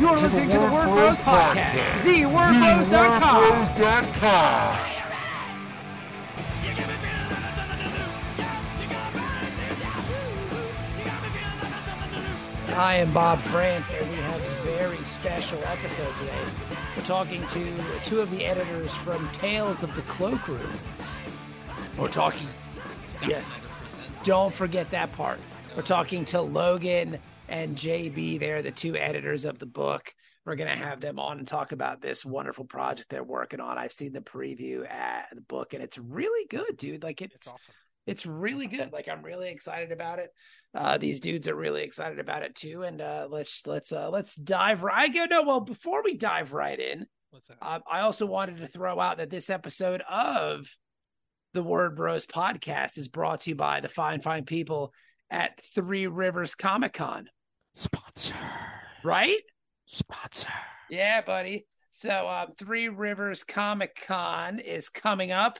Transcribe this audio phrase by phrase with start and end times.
[0.00, 3.66] You're listening to the Word Bros Podcast, the wordbros.com.
[3.66, 4.96] TheWordBros.com.
[12.78, 16.44] I am Bob Frantz, and we have a very special episode today.
[16.96, 20.72] We're talking to two of the editors from Tales of the Cloakroom.
[21.98, 22.48] We're talking,
[23.26, 23.66] yes,
[24.24, 25.40] don't forget that part.
[25.76, 27.18] We're talking to Logan
[27.50, 28.40] and JB.
[28.40, 30.12] They're the two editors of the book.
[30.46, 33.76] We're going to have them on and talk about this wonderful project they're working on.
[33.76, 37.02] I've seen the preview at the book, and it's really good, dude.
[37.02, 37.74] Like it's, It's awesome.
[38.06, 38.92] it's really good.
[38.92, 40.30] Like I'm really excited about it.
[40.74, 42.82] Uh, these dudes are really excited about it too.
[42.84, 44.96] And uh, let's let's uh, let's dive right.
[44.96, 45.42] I go no.
[45.42, 47.58] Well, before we dive right in, What's that?
[47.60, 50.68] uh, I also wanted to throw out that this episode of
[51.52, 54.94] the Word Bros podcast is brought to you by the fine fine people
[55.28, 57.28] at Three Rivers Comic Con.
[57.74, 58.34] Sponsor.
[59.02, 59.40] Right?
[59.86, 60.50] Sponsor.
[60.88, 61.66] Yeah, buddy.
[61.92, 65.58] So um, Three Rivers Comic Con is coming up,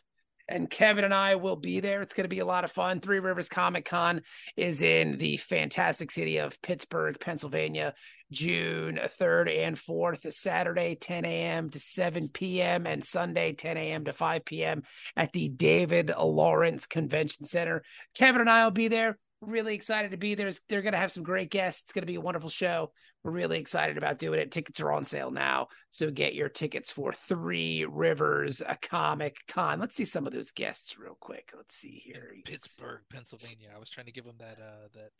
[0.49, 2.03] and Kevin and I will be there.
[2.03, 3.01] It's going to be a lot of fun.
[3.01, 4.23] Three Rivers Comic Con
[4.57, 7.95] is in the fantastic city of Pittsburgh, Pennsylvania,
[8.31, 11.71] June 3rd and 4th, Saturday, 10 a.m.
[11.71, 14.05] to 7 p.m., and Sunday, 10 a.m.
[14.05, 14.83] to 5 p.m.
[15.17, 17.83] at the David Lawrence Convention Center.
[18.15, 19.19] Kevin and I will be there.
[19.41, 20.51] Really excited to be there.
[20.69, 21.83] They're going to have some great guests.
[21.83, 22.93] It's going to be a wonderful show.
[23.25, 24.51] We're really excited about doing it.
[24.51, 25.69] Tickets are on sale now.
[25.91, 29.81] So get your tickets for Three Rivers, a Comic Con.
[29.81, 31.53] Let's see some of those guests real quick.
[31.57, 32.33] Let's see here.
[32.35, 33.69] See- Pittsburgh, Pennsylvania.
[33.75, 35.11] I was trying to give them that uh that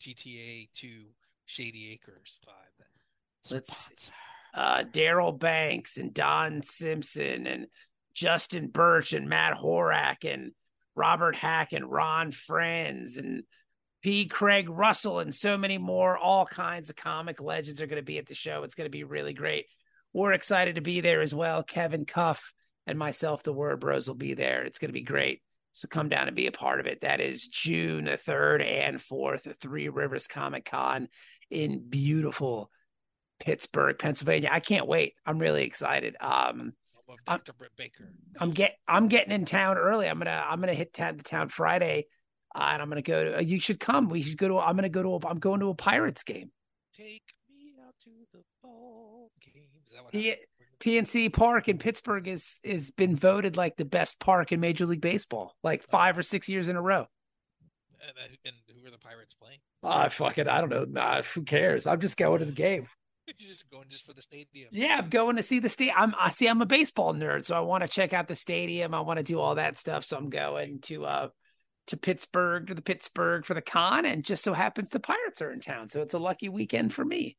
[0.00, 0.88] GTA 2
[1.46, 3.52] Shady Acres vibe.
[3.52, 4.12] Let's-
[4.54, 7.66] uh, Darryl Banks and Don Simpson and
[8.14, 10.52] Justin Birch and Matt Horak and
[10.94, 13.44] Robert Hack and Ron Frenz and
[14.02, 14.26] P.
[14.26, 16.18] Craig Russell and so many more.
[16.18, 18.64] All kinds of comic legends are going to be at the show.
[18.64, 19.66] It's going to be really great.
[20.12, 21.62] We're excited to be there as well.
[21.62, 22.52] Kevin Cuff
[22.86, 24.64] and myself, the Word Bros, will be there.
[24.64, 25.40] It's going to be great.
[25.72, 27.00] So come down and be a part of it.
[27.00, 31.08] That is June the 3rd and 4th, at Three Rivers Comic Con
[31.50, 32.70] in beautiful
[33.40, 34.50] Pittsburgh, Pennsylvania.
[34.52, 35.14] I can't wait.
[35.24, 36.16] I'm really excited.
[36.20, 36.74] Um,
[37.08, 37.52] Of I'm- Dr.
[37.52, 38.12] Britt Baker.
[38.40, 40.08] I'm get I'm getting in town early.
[40.08, 42.06] I'm gonna I'm gonna hit town the town Friday,
[42.54, 43.44] uh, and I'm gonna go to.
[43.44, 44.08] You should come.
[44.08, 44.58] We should go to.
[44.58, 45.08] I'm gonna go to.
[45.14, 46.50] A, I'm going to a Pirates game.
[46.94, 49.64] Take me out to the ball game.
[49.84, 50.14] Is that what
[50.80, 55.00] PNC Park in Pittsburgh is is been voted like the best park in Major League
[55.00, 57.06] Baseball, like five or six years in a row.
[58.00, 59.58] And, uh, and who are the Pirates playing?
[59.84, 60.84] I Ah, fucking, I don't know.
[60.84, 61.86] Nah, who cares?
[61.86, 62.88] I'm just going to the game.
[63.38, 64.68] You're just going just for the stadium.
[64.72, 65.92] Yeah, I'm going to see the state.
[65.96, 66.48] I'm I see.
[66.48, 68.94] I'm a baseball nerd, so I want to check out the stadium.
[68.94, 70.04] I want to do all that stuff.
[70.04, 71.28] So I'm going to uh
[71.88, 75.52] to Pittsburgh to the Pittsburgh for the con, and just so happens the Pirates are
[75.52, 77.36] in town, so it's a lucky weekend for me.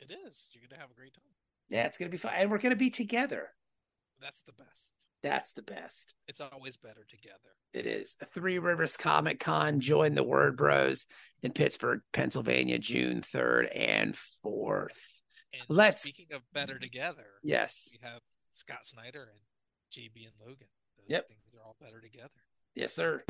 [0.00, 0.48] It is.
[0.52, 1.22] You're gonna have a great time.
[1.68, 3.48] Yeah, it's gonna be fun, and we're gonna be together.
[4.20, 4.92] That's the best.
[5.22, 6.14] That's the best.
[6.28, 7.38] It's always better together.
[7.72, 9.80] It is a Three Rivers Comic Con.
[9.80, 11.06] Join the Word Bros
[11.42, 15.19] in Pittsburgh, Pennsylvania, June third and fourth.
[15.52, 19.40] And Let's- speaking of better together, Yes, we have Scott Snyder and
[19.90, 20.68] JB and Logan.
[20.96, 21.28] Those Yep.
[21.28, 22.44] things are all better together.
[22.74, 23.24] yes, sir.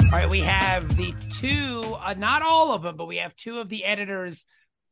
[0.00, 3.58] All right, we have the two, uh, not all of them, but we have two
[3.58, 4.46] of the editors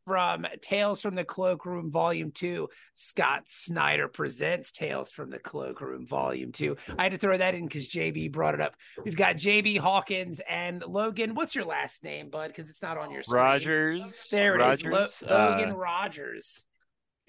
[0.04, 2.68] from Tales from the Cloakroom Volume 2.
[2.94, 6.76] Scott Snyder presents Tales from the Cloakroom Volume 2.
[6.98, 8.74] I had to throw that in because JB brought it up.
[9.04, 11.34] We've got JB Hawkins and Logan.
[11.34, 12.48] What's your last name, bud?
[12.48, 13.42] Because it's not on your screen.
[13.42, 14.28] Rogers.
[14.30, 14.84] There it is.
[14.84, 15.22] Rogers.
[15.22, 16.64] Lo- Logan uh, Rogers.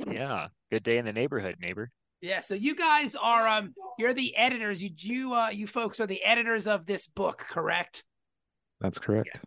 [0.08, 0.48] yeah.
[0.72, 1.92] Good day in the neighborhood, neighbor.
[2.22, 4.82] Yeah, so you guys are um you're the editors.
[4.82, 8.06] You you uh you folks are the editors of this book, correct?
[8.80, 9.42] That's correct.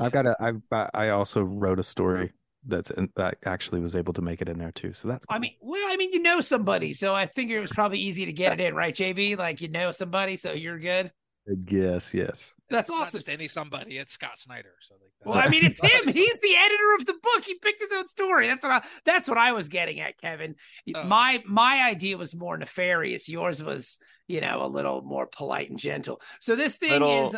[0.00, 0.36] I've got a.
[0.40, 0.60] I've.
[0.94, 2.32] I also wrote a story
[2.66, 4.92] that's in, that actually was able to make it in there too.
[4.92, 5.26] So that's.
[5.28, 8.26] I mean, well, I mean, you know somebody, so I figure it was probably easy
[8.26, 9.38] to get it in, right, JB?
[9.38, 11.12] Like you know somebody, so you're good.
[11.68, 12.54] yes, yes.
[12.70, 13.18] That's It's not awesome.
[13.18, 13.98] just any somebody.
[13.98, 14.72] It's Scott Snyder.
[14.80, 16.04] So like, Well, I mean, it's him.
[16.06, 17.44] He's the editor of the book.
[17.44, 18.46] He picked his own story.
[18.46, 20.54] That's what I, that's what I was getting at, Kevin.
[20.96, 21.04] Oh.
[21.04, 23.28] My my idea was more nefarious.
[23.28, 26.20] Yours was, you know, a little more polite and gentle.
[26.40, 27.36] So this thing Little- is.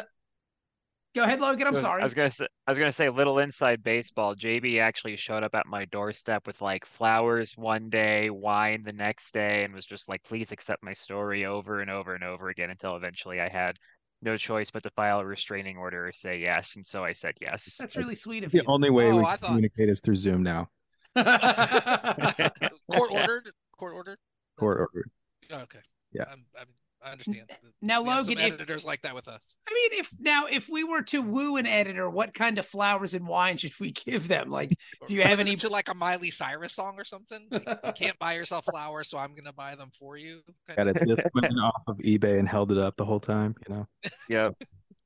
[1.16, 1.66] Go ahead, Logan.
[1.66, 2.02] I'm was- sorry.
[2.02, 4.34] I was gonna say, I was gonna say, little inside baseball.
[4.36, 9.32] JB actually showed up at my doorstep with like flowers one day, wine the next
[9.32, 12.68] day, and was just like, "Please accept my story over and over and over again,"
[12.68, 13.78] until eventually I had
[14.20, 17.32] no choice but to file a restraining order or say yes, and so I said
[17.40, 17.76] yes.
[17.78, 18.64] That's really sweet of The you.
[18.66, 20.68] only way Oh, we thought- communicate is through Zoom now.
[21.16, 23.50] Court ordered.
[23.78, 24.18] Court ordered.
[24.58, 25.10] Court ordered.
[25.50, 25.78] Oh, okay.
[26.12, 26.24] Yeah.
[26.30, 26.66] I'm, I'm,
[27.06, 27.46] I understand.
[27.80, 29.56] Now, We have some Logan, if- editors like that with us.
[29.68, 33.14] I mean, if now if we were to woo an editor, what kind of flowers
[33.14, 34.50] and wine should we give them?
[34.50, 34.76] Like,
[35.06, 37.46] Do you have any- to like a Miley Cyrus song or something?
[37.50, 40.40] Like, you can't buy yourself flowers, so I'm gonna buy them for you.
[40.76, 43.54] Got it just went off of eBay and held it up the whole time.
[43.68, 43.88] You know.
[44.28, 44.54] Yep.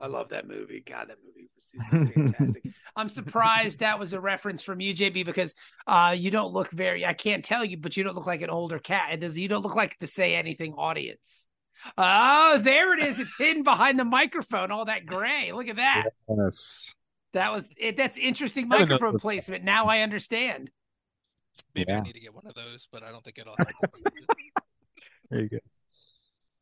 [0.03, 0.83] I love that movie.
[0.87, 2.63] God, that movie was it's fantastic.
[2.97, 5.55] I'm surprised that was a reference from you, JB, because
[5.87, 7.05] uh, you don't look very.
[7.05, 9.13] I can't tell you, but you don't look like an older cat.
[9.13, 9.39] It does.
[9.39, 11.47] You don't look like the say anything audience.
[11.97, 13.19] Oh, there it is.
[13.19, 14.71] It's hidden behind the microphone.
[14.71, 15.53] All that gray.
[15.53, 16.07] Look at that.
[16.29, 16.95] Yes.
[17.33, 17.97] That was it.
[17.97, 19.65] That's interesting I don't know microphone placement.
[19.65, 20.71] Now I understand.
[21.75, 23.95] Maybe I need to get one of those, but I don't think it'll help.
[25.31, 25.59] There you go.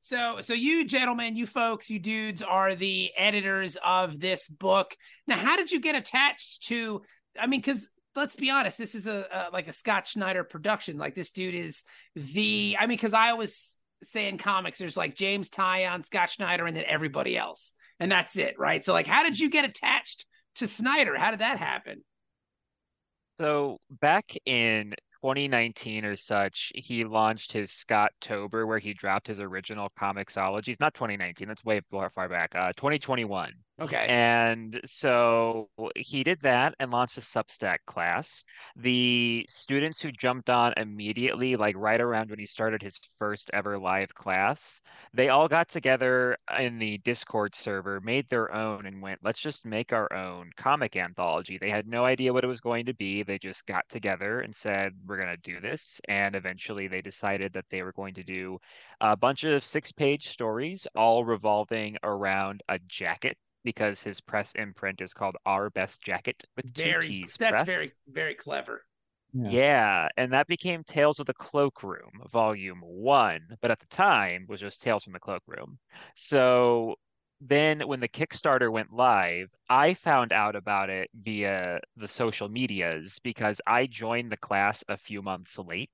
[0.02, 4.94] So, so you gentlemen, you folks, you dudes are the editors of this book.
[5.26, 7.02] Now, how did you get attached to?
[7.40, 10.98] I mean, because let's be honest, this is a, a like a Scott Snyder production.
[10.98, 11.82] Like this dude is
[12.14, 12.74] the.
[12.74, 12.76] Mm.
[12.78, 16.76] I mean, because I always say in comics, there's like James Tynion, Scott Snyder, and
[16.76, 18.84] then everybody else, and that's it, right?
[18.84, 21.16] So, like, how did you get attached to Snyder?
[21.16, 22.02] How did that happen?
[23.40, 29.38] So back in 2019 or such, he launched his Scott Tober, where he dropped his
[29.38, 30.80] original comicsologies.
[30.80, 32.54] Not 2019, that's way far, far back.
[32.54, 33.52] Uh, 2021.
[33.80, 38.44] Okay, And so he did that and launched a Substack class.
[38.74, 43.78] The students who jumped on immediately, like right around when he started his first ever
[43.78, 44.82] live class,
[45.14, 49.64] they all got together in the Discord server, made their own, and went, let's just
[49.64, 51.56] make our own comic anthology.
[51.56, 53.22] They had no idea what it was going to be.
[53.22, 56.00] They just got together and said, we're going to do this.
[56.08, 58.58] And eventually they decided that they were going to do
[59.00, 65.00] a bunch of six page stories, all revolving around a jacket because his press imprint
[65.00, 66.98] is called Our Best Jacket with two.
[67.00, 67.66] T's That's press.
[67.66, 68.84] very very clever.
[69.32, 69.50] Yeah.
[69.50, 74.60] Yeah, and that became Tales of the Cloakroom, Volume One, but at the time was
[74.60, 75.78] just Tales from the Cloakroom.
[76.14, 76.96] So
[77.40, 83.18] then when the Kickstarter went live, I found out about it via the social medias
[83.22, 85.90] because I joined the class a few months late.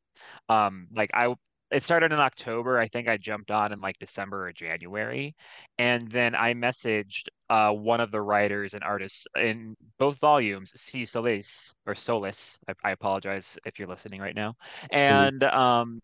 [0.48, 1.34] Um, like I
[1.70, 2.78] it started in October.
[2.78, 5.34] I think I jumped on in like December or January.
[5.78, 11.04] And then I messaged uh, one of the writers and artists in both volumes, C.
[11.04, 12.58] Solis or Solis.
[12.68, 14.54] I, I apologize if you're listening right now.
[14.90, 16.00] And um,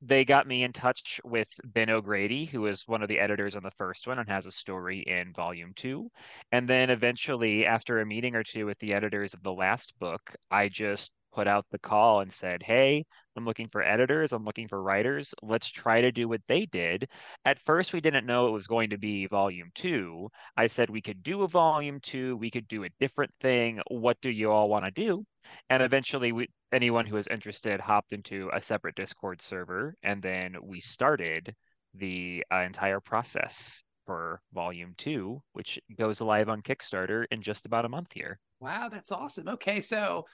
[0.00, 3.62] they got me in touch with Ben O'Grady, who is one of the editors on
[3.62, 6.10] the first one and has a story in volume two.
[6.50, 10.34] And then eventually, after a meeting or two with the editors of the last book,
[10.50, 13.04] I just put out the call and said, Hey,
[13.36, 14.32] I'm looking for editors.
[14.32, 15.34] I'm looking for writers.
[15.42, 17.08] Let's try to do what they did.
[17.44, 20.28] At first, we didn't know it was going to be volume two.
[20.56, 22.36] I said we could do a volume two.
[22.36, 23.80] We could do a different thing.
[23.88, 25.24] What do you all want to do?
[25.70, 30.56] And eventually, we, anyone who was interested hopped into a separate Discord server, and then
[30.62, 31.54] we started
[31.94, 37.84] the uh, entire process for volume two, which goes live on Kickstarter in just about
[37.84, 38.38] a month here.
[38.60, 39.48] Wow, that's awesome.
[39.48, 40.24] Okay, so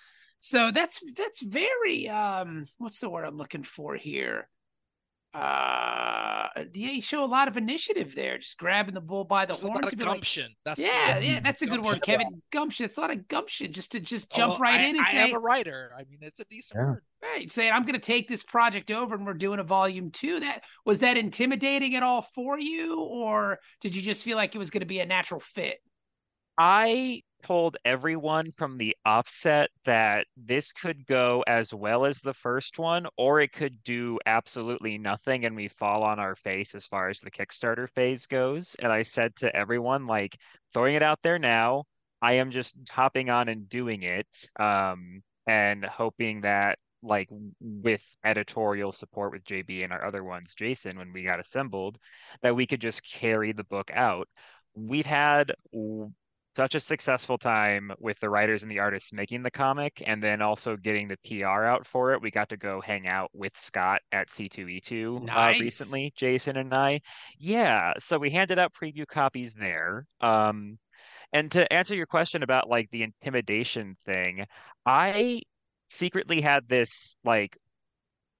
[0.40, 4.48] so that's that's very um what's the word I'm looking for here?
[5.34, 9.52] Uh yeah, you show a lot of initiative there, just grabbing the bull by the
[9.52, 10.52] There's a horns lot of and like, gumption.
[10.64, 11.24] That's yeah, word.
[11.24, 12.42] yeah, that's a good word, Kevin.
[12.50, 12.84] Gumption.
[12.86, 15.12] It's a lot of gumption just to just jump Oh, right I, in and I
[15.12, 15.92] say, "I am a writer.
[15.94, 16.86] I mean, it's a decent Yeah.
[16.86, 17.02] word.
[17.22, 20.40] right, saying I'm going to take this project over and we're doing a volume two.
[20.40, 24.58] That was that intimidating at all for you, or did you just feel like it
[24.58, 25.78] was going to be a natural fit?
[26.56, 32.78] I told everyone from the offset that this could go as well as the first
[32.78, 37.08] one, or it could do absolutely nothing and we fall on our face as far
[37.08, 38.76] as the Kickstarter phase goes.
[38.78, 40.36] And I said to everyone, like,
[40.72, 41.84] throwing it out there now,
[42.20, 44.26] I am just hopping on and doing it,
[44.58, 47.28] um, and hoping that like
[47.60, 51.98] with editorial support with JB and our other ones, Jason, when we got assembled,
[52.42, 54.28] that we could just carry the book out.
[54.74, 55.52] We've had
[56.58, 60.42] such a successful time with the writers and the artists making the comic and then
[60.42, 62.20] also getting the PR out for it.
[62.20, 65.56] We got to go hang out with Scott at C2E2 Nice.
[65.56, 67.00] uh, recently, Jason and I.
[67.38, 70.04] Yeah, so we handed out preview copies there.
[70.20, 70.80] Um,
[71.32, 74.44] and to answer your question about like the intimidation thing,
[74.84, 75.42] I
[75.88, 77.56] secretly had this like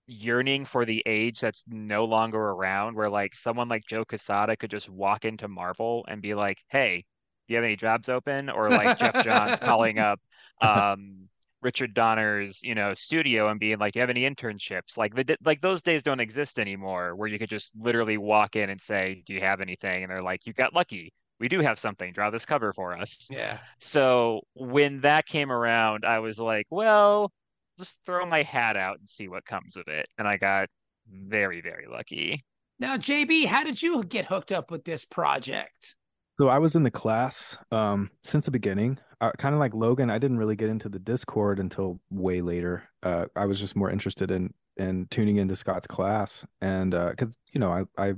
[0.08, 4.70] yearning for the age that's no longer around where like someone like Joe Quesada could
[4.72, 7.04] just walk into Marvel and be like, "Hey,
[7.48, 10.20] do you have any jobs open?" or like Geoff Johns calling up
[10.60, 11.28] um
[11.60, 15.36] Richard Donner's, you know, studio and being like, do "You have any internships?" Like the
[15.44, 19.22] like those days don't exist anymore, where you could just literally walk in and say,
[19.26, 21.12] "Do you have anything?" And they're like, "You got lucky.
[21.40, 22.12] We do have something.
[22.12, 23.58] Draw this cover for us." Yeah.
[23.78, 27.32] So when that came around, I was like, "Well,
[27.78, 30.68] just throw my hat out and see what comes of it." And I got
[31.10, 32.44] very, very lucky.
[32.78, 35.96] Now, JB, how did you get hooked up with this project?
[36.38, 38.98] So I was in the class um, since the beginning.
[39.20, 42.88] Uh, kind of like Logan, I didn't really get into the Discord until way later.
[43.02, 47.40] Uh, I was just more interested in in tuning into Scott's class, and because uh,
[47.52, 48.14] you know, I, I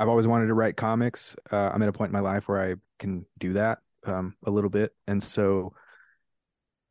[0.00, 1.36] I've always wanted to write comics.
[1.52, 4.50] Uh, I'm at a point in my life where I can do that um, a
[4.50, 5.72] little bit, and so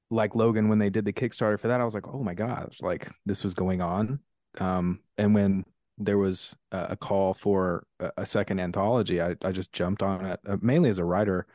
[0.10, 2.78] like Logan, when they did the Kickstarter for that, I was like, oh my gosh,
[2.82, 4.20] like this was going on.
[4.58, 5.66] Um, and when
[5.98, 10.58] there was a call for a second anthology, I, I just jumped on it uh,
[10.62, 11.48] mainly as a writer.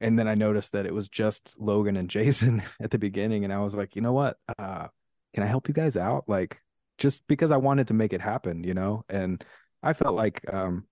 [0.00, 3.44] And then I noticed that it was just Logan and Jason at the beginning.
[3.44, 4.36] And I was like, you know what?
[4.58, 4.88] Uh,
[5.34, 6.24] can I help you guys out?
[6.28, 6.62] Like,
[6.96, 9.04] just because I wanted to make it happen, you know?
[9.08, 9.44] And
[9.82, 10.86] I felt like, um,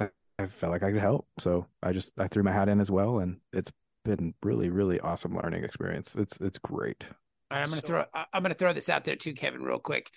[0.00, 1.26] I, I felt like I could help.
[1.38, 3.18] So I just, I threw my hat in as well.
[3.18, 3.70] And it's
[4.04, 6.14] been really, really awesome learning experience.
[6.16, 7.04] It's, it's great.
[7.50, 10.10] Right, I'm gonna so, throw I'm gonna throw this out there too, Kevin, real quick.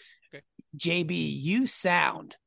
[0.76, 1.04] Okay.
[1.04, 2.38] JB, you sound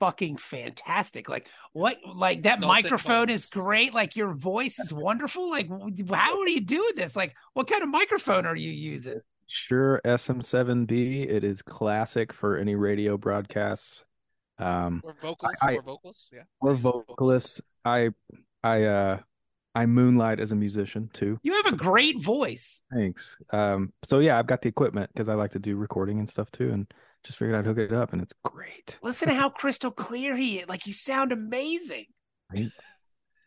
[0.00, 1.28] fucking fantastic.
[1.28, 1.96] Like what?
[2.14, 3.94] Like that no microphone is great.
[3.94, 5.50] Like your voice is wonderful.
[5.50, 5.68] Like
[6.10, 7.14] how are you doing this?
[7.14, 9.20] Like what kind of microphone are you using?
[9.46, 11.28] Shure, SM7B.
[11.28, 14.04] It is classic for any radio broadcasts.
[14.58, 15.52] Um, or vocals.
[15.62, 16.30] I, or vocals.
[16.32, 16.42] Yeah.
[16.60, 17.60] Or vocalists.
[17.84, 18.10] I
[18.62, 19.18] I uh
[19.74, 21.38] I moonlight as a musician too.
[21.42, 22.82] You have a great voice.
[22.92, 23.36] Thanks.
[23.50, 26.50] Um, so yeah, I've got the equipment because I like to do recording and stuff
[26.50, 26.92] too, and
[27.24, 28.98] just figured I'd hook it up, and it's great.
[29.02, 30.68] Listen to how crystal clear he is.
[30.68, 32.06] Like you sound amazing.
[32.54, 32.70] Right?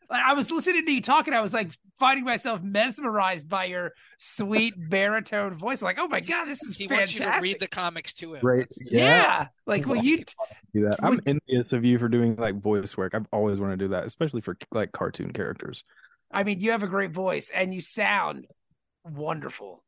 [0.10, 3.94] Like I was listening to you talking, I was like finding myself mesmerized by your
[4.20, 5.82] sweet baritone voice.
[5.82, 7.22] Like, oh my god, this is he fantastic.
[7.22, 8.42] wants you to read the comics to him.
[8.42, 8.68] Great.
[8.92, 9.06] Yeah.
[9.06, 9.48] yeah.
[9.66, 10.18] Like, well, you
[10.74, 10.98] do that.
[11.02, 13.16] I'm envious of you for doing like voice work.
[13.16, 15.84] I've always wanted to do that, especially for like cartoon characters.
[16.32, 18.46] I mean, you have a great voice and you sound
[19.06, 19.84] wonderful.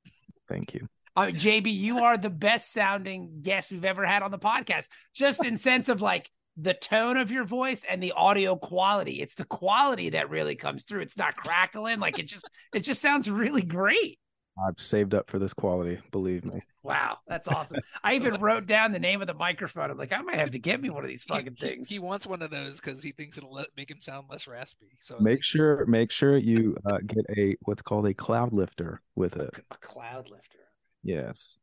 [0.48, 0.88] Thank you.
[1.16, 4.90] Uh, JB, you are the best sounding guest we've ever had on the podcast.
[5.14, 9.22] Just in sense of like the tone of your voice and the audio quality.
[9.22, 11.02] It's the quality that really comes through.
[11.02, 12.00] It's not crackling.
[12.00, 14.20] Like it just it just sounds really great.
[14.58, 16.62] I've saved up for this quality, believe me.
[16.82, 17.82] Wow, that's awesome.
[18.04, 19.92] I even wrote down the name of the microphone.
[19.92, 21.90] I'm like, I might have to get me one of these fucking he, things.
[21.90, 24.48] He, he, wants one of those because he thinks it'll let, make him sound less
[24.48, 24.88] raspy.
[25.00, 29.36] So make sure make sure you uh, get a what's called a cloud lifter with
[29.36, 29.62] it.
[29.72, 30.60] A, a cloud lifter.
[31.06, 31.60] Yes.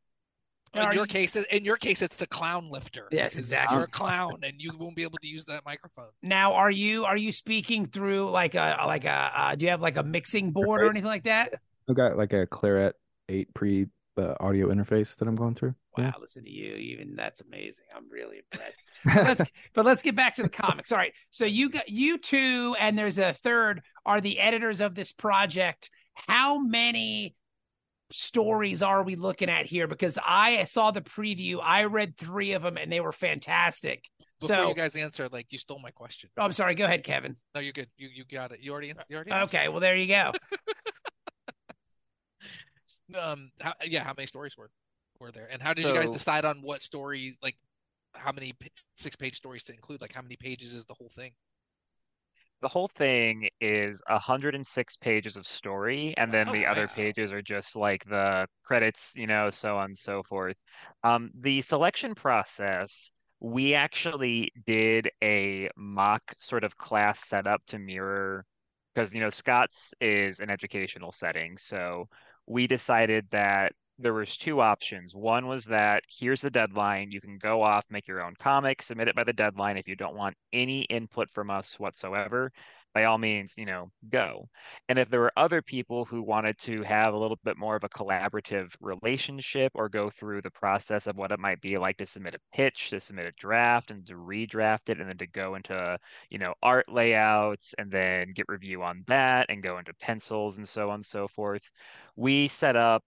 [0.73, 1.05] in your you...
[1.05, 3.07] case, in your case, it's a clown lifter.
[3.11, 3.77] Yes, exactly.
[3.77, 6.09] You're a clown, and you won't be able to use that microphone.
[6.21, 9.81] Now, are you are you speaking through like a like a uh, do you have
[9.81, 11.53] like a mixing board or anything like that?
[11.89, 12.93] I've got like a Clarett
[13.29, 15.75] eight pre uh, audio interface that I'm going through.
[15.97, 16.11] Wow, yeah.
[16.19, 16.75] listen to you.
[16.75, 17.85] Even that's amazing.
[17.95, 18.79] I'm really impressed.
[19.05, 20.91] but, let's, but let's get back to the comics.
[20.91, 21.13] All right.
[21.31, 25.89] So you got you two, and there's a third are the editors of this project.
[26.13, 27.35] How many
[28.11, 29.87] stories are we looking at here?
[29.87, 34.09] Because I saw the preview, I read three of them, and they were fantastic.
[34.39, 36.29] Before so, you guys answer, like you stole my question.
[36.37, 36.75] Oh, I'm sorry.
[36.75, 37.35] Go ahead, Kevin.
[37.55, 37.87] No, you're good.
[37.97, 38.59] You you got it.
[38.61, 39.31] You already you already.
[39.31, 39.69] Okay.
[39.69, 40.31] Well, there you go.
[43.21, 44.69] um how, yeah how many stories were
[45.19, 47.55] were there and how did so, you guys decide on what story like
[48.15, 48.53] how many
[48.97, 51.31] six page stories to include like how many pages is the whole thing
[52.63, 56.69] the whole thing is 106 pages of story and then oh, the nice.
[56.69, 60.55] other pages are just like the credits you know so on and so forth
[61.03, 68.45] um, the selection process we actually did a mock sort of class setup to mirror
[68.95, 72.07] because you know scott's is an educational setting so
[72.47, 75.13] we decided that there was two options.
[75.13, 77.11] One was that here's the deadline.
[77.11, 79.77] You can go off, make your own comic, submit it by the deadline.
[79.77, 82.51] If you don't want any input from us whatsoever,
[82.93, 84.47] by all means, you know, go.
[84.87, 87.83] And if there were other people who wanted to have a little bit more of
[87.83, 92.05] a collaborative relationship or go through the process of what it might be like to
[92.05, 95.55] submit a pitch, to submit a draft and to redraft it and then to go
[95.55, 95.97] into,
[96.29, 100.69] you know, art layouts and then get review on that and go into pencils and
[100.69, 101.63] so on and so forth,
[102.15, 103.03] we set up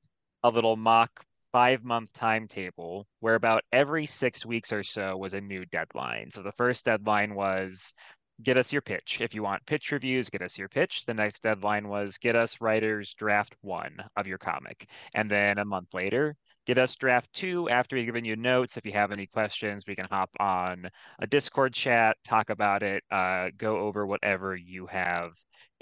[0.47, 5.41] a little mock five month timetable where about every six weeks or so was a
[5.41, 6.31] new deadline.
[6.31, 7.95] So the first deadline was
[8.43, 9.19] get us your pitch.
[9.21, 11.05] If you want pitch reviews, get us your pitch.
[11.07, 14.89] The next deadline was get us writers draft one of your comic.
[15.15, 16.37] And then a month later,
[16.67, 18.77] get us draft two after we've given you notes.
[18.77, 20.89] If you have any questions, we can hop on
[21.19, 25.33] a Discord chat, talk about it, uh, go over whatever you have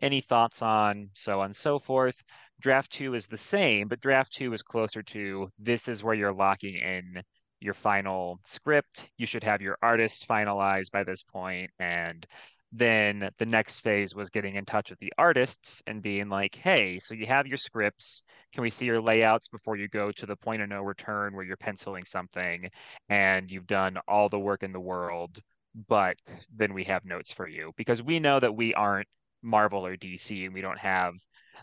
[0.01, 2.23] any thoughts on, so on and so forth.
[2.61, 6.33] Draft two is the same, but draft two is closer to this is where you're
[6.33, 7.23] locking in
[7.61, 9.09] your final script.
[9.17, 12.27] You should have your artist finalized by this point, and
[12.77, 16.99] then the next phase was getting in touch with the artists and being like, hey,
[16.99, 18.25] so you have your scripts.
[18.53, 21.45] Can we see your layouts before you go to the point of no return where
[21.45, 22.69] you're penciling something
[23.09, 25.39] and you've done all the work in the world,
[25.89, 26.17] but
[26.55, 27.73] then we have notes for you?
[27.77, 29.09] Because we know that we aren't
[29.43, 31.15] Marvel or DC and we don't have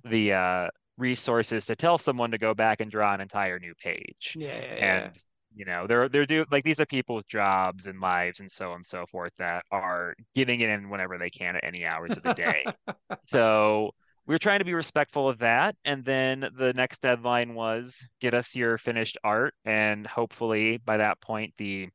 [0.03, 0.67] the uh,
[0.97, 4.35] resources to tell someone to go back and draw an entire new page.
[4.37, 5.05] Yeah, yeah, yeah.
[5.05, 5.19] And
[5.53, 8.75] you know they're they're do like these are people's jobs and lives and so on
[8.75, 12.23] and so forth that are getting it in whenever they can at any hours of
[12.23, 12.63] the day
[13.25, 13.91] so
[14.27, 18.33] we are trying to be respectful of that and then the next deadline was get
[18.33, 21.89] us your finished art and hopefully by that point the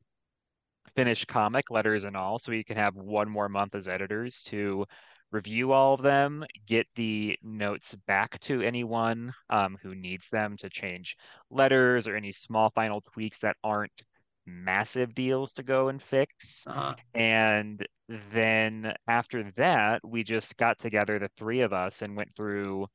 [0.94, 4.84] finished comic letters and all so we can have one more month as editors to
[5.32, 10.70] review all of them, get the notes back to anyone um, who needs them to
[10.70, 11.16] change
[11.50, 14.02] letters or any small final tweaks that aren't
[14.46, 16.64] massive deals to go and fix.
[16.66, 16.94] Uh-huh.
[17.14, 17.84] And
[18.30, 22.86] then after that, we just got together, the three of us, and went through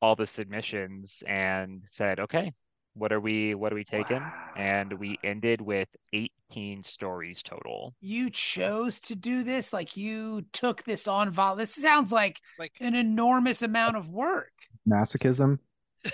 [0.00, 2.52] all the submissions and said, okay,
[2.94, 4.50] what are we what are we taking wow.
[4.56, 10.82] and we ended with 18 stories total you chose to do this like you took
[10.84, 14.52] this on vol this sounds like, like an enormous amount of work
[14.88, 15.58] masochism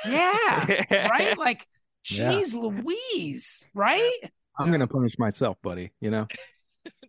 [0.06, 1.66] yeah right like
[2.04, 2.60] jeez yeah.
[2.60, 4.12] louise right
[4.58, 6.26] i'm gonna punish myself buddy you know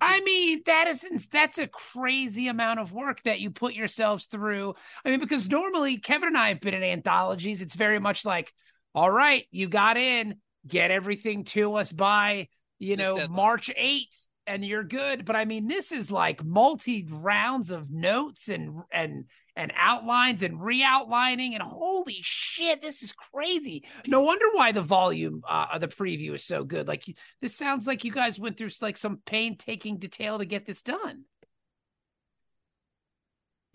[0.01, 4.75] I mean, that is that's a crazy amount of work that you put yourselves through.
[5.03, 7.61] I mean, because normally Kevin and I have been in anthologies.
[7.61, 8.53] It's very much like,
[8.95, 12.47] all right, you got in, get everything to us by,
[12.79, 15.25] you know, March 8th and you're good.
[15.25, 19.25] But I mean, this is like multi rounds of notes and, and,
[19.55, 23.85] and outlines and re-outlining and holy shit this is crazy.
[24.07, 26.87] No wonder why the volume uh the preview is so good.
[26.87, 27.05] Like
[27.41, 31.23] this sounds like you guys went through like some painstaking detail to get this done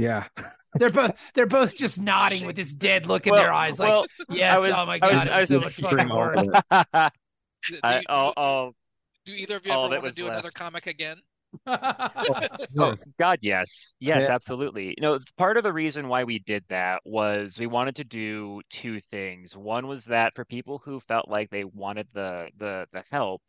[0.01, 0.25] yeah.
[0.75, 3.91] they're both they're both just nodding with this dead look in well, their eyes, like,
[3.91, 6.37] well, yes, was, oh my god, was, was, so much fucking work.
[7.83, 8.75] I, I'll, I'll,
[9.27, 10.37] do either of you ever want to do left.
[10.37, 11.19] another comic again?
[11.67, 12.09] oh,
[12.79, 14.35] oh God, yes, yes, yeah.
[14.35, 14.95] absolutely.
[14.97, 18.63] You know, part of the reason why we did that was we wanted to do
[18.71, 19.57] two things.
[19.57, 23.43] One was that for people who felt like they wanted the the the help,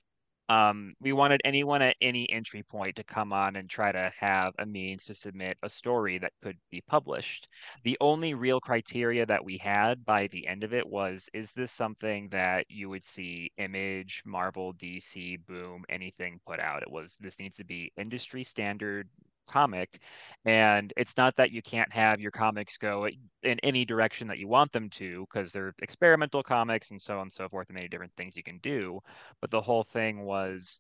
[0.51, 4.53] um, we wanted anyone at any entry point to come on and try to have
[4.59, 7.47] a means to submit a story that could be published.
[7.85, 11.71] The only real criteria that we had by the end of it was is this
[11.71, 16.81] something that you would see Image, Marvel, DC, Boom, anything put out?
[16.81, 19.07] It was this needs to be industry standard
[19.51, 20.01] comic
[20.45, 23.07] and it's not that you can't have your comics go
[23.43, 27.23] in any direction that you want them to because they're experimental comics and so on
[27.23, 28.99] and so forth and many different things you can do
[29.41, 30.79] but the whole thing was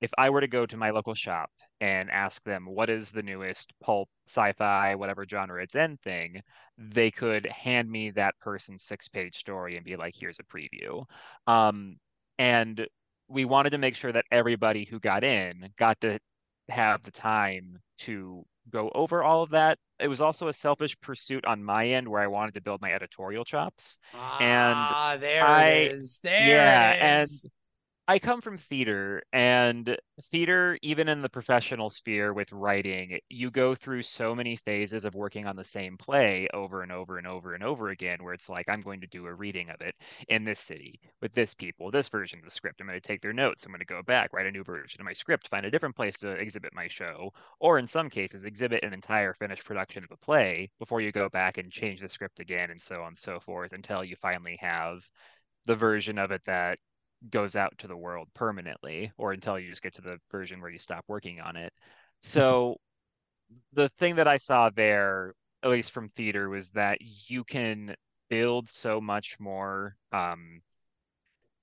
[0.00, 1.50] if i were to go to my local shop
[1.80, 6.40] and ask them what is the newest pulp sci-fi whatever genre it's in thing?
[6.78, 11.04] they could hand me that person's six page story and be like here's a preview.
[11.46, 11.96] Um,
[12.38, 12.86] and
[13.28, 16.18] we wanted to make sure that everybody who got in got to
[16.68, 19.78] have the time to go over all of that.
[19.98, 22.92] It was also a selfish pursuit on my end where I wanted to build my
[22.92, 23.98] editorial chops.
[24.14, 26.20] Ah, and there I, it is.
[26.22, 27.30] There yeah, and
[28.10, 29.94] I come from theater, and
[30.32, 35.14] theater, even in the professional sphere with writing, you go through so many phases of
[35.14, 38.48] working on the same play over and over and over and over again, where it's
[38.48, 39.94] like, I'm going to do a reading of it
[40.28, 42.80] in this city with this people, this version of the script.
[42.80, 43.66] I'm going to take their notes.
[43.66, 45.94] I'm going to go back, write a new version of my script, find a different
[45.94, 50.10] place to exhibit my show, or in some cases, exhibit an entire finished production of
[50.10, 53.18] a play before you go back and change the script again, and so on and
[53.18, 55.06] so forth until you finally have
[55.66, 56.78] the version of it that
[57.30, 60.70] goes out to the world permanently or until you just get to the version where
[60.70, 61.72] you stop working on it.
[62.20, 62.78] So
[63.72, 67.94] the thing that I saw there, at least from theater, was that you can
[68.28, 70.60] build so much more um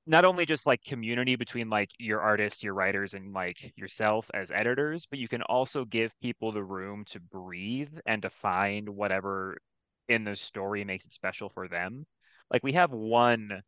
[0.08, 4.52] not only just like community between like your artists, your writers, and like yourself as
[4.52, 9.58] editors, but you can also give people the room to breathe and to find whatever
[10.08, 12.06] in the story makes it special for them.
[12.52, 13.64] Like we have one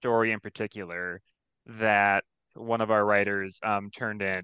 [0.00, 1.20] story in particular
[1.66, 4.42] that one of our writers um, turned in.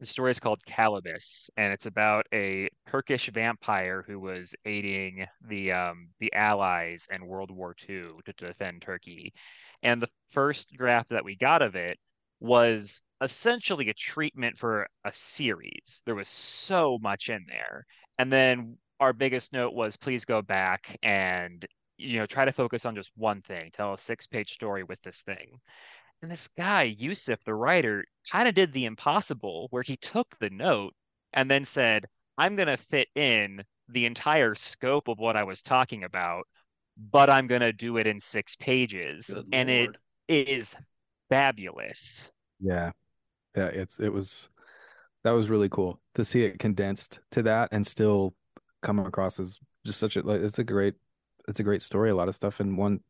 [0.00, 5.72] The story is called Calibus, and it's about a Turkish vampire who was aiding the
[5.72, 9.32] um, the Allies in World War II to defend Turkey.
[9.82, 11.98] And the first draft that we got of it
[12.40, 16.02] was essentially a treatment for a series.
[16.06, 17.86] There was so much in there.
[18.18, 21.64] And then our biggest note was please go back and
[21.98, 25.00] you know, try to focus on just one thing, tell a six page story with
[25.02, 25.60] this thing.
[26.22, 30.50] And this guy, Yusuf, the writer, kind of did the impossible where he took the
[30.50, 30.94] note
[31.32, 32.06] and then said,
[32.38, 36.44] I'm going to fit in the entire scope of what I was talking about,
[36.96, 39.26] but I'm going to do it in six pages.
[39.26, 39.98] Good and Lord.
[40.28, 40.76] it is
[41.28, 42.30] fabulous.
[42.60, 42.92] Yeah.
[43.56, 44.48] Yeah, it's it was
[45.24, 48.34] that was really cool to see it condensed to that and still
[48.80, 50.94] come across as just such a like it's a great
[51.48, 53.00] it's a great story, a lot of stuff in one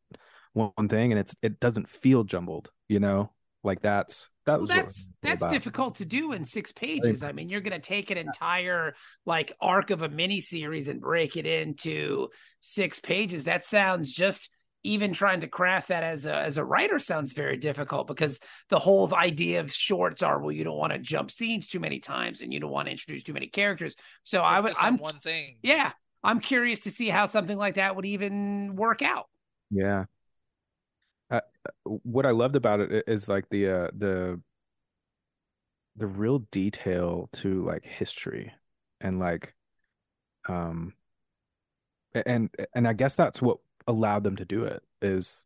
[0.53, 3.33] one thing and it's it doesn't feel jumbled, you know?
[3.65, 5.51] Like that's that Well, was what that's that's about.
[5.51, 7.23] difficult to do in six pages.
[7.23, 11.01] I mean, you're going to take an entire like arc of a mini series and
[11.01, 12.29] break it into
[12.61, 13.45] six pages.
[13.45, 14.51] That sounds just
[14.85, 18.79] even trying to craft that as a as a writer sounds very difficult because the
[18.79, 22.41] whole idea of shorts are well, you don't want to jump scenes too many times
[22.41, 23.97] and you don't want to introduce too many characters.
[24.25, 25.57] So I would I'm one thing.
[25.63, 29.27] yeah, I'm curious to see how something like that would even work out.
[29.71, 30.05] Yeah.
[31.85, 34.41] What I loved about it is like the uh the
[35.97, 38.53] the real detail to like history
[39.01, 39.55] and like
[40.49, 40.95] um
[42.15, 45.45] and and I guess that's what allowed them to do it is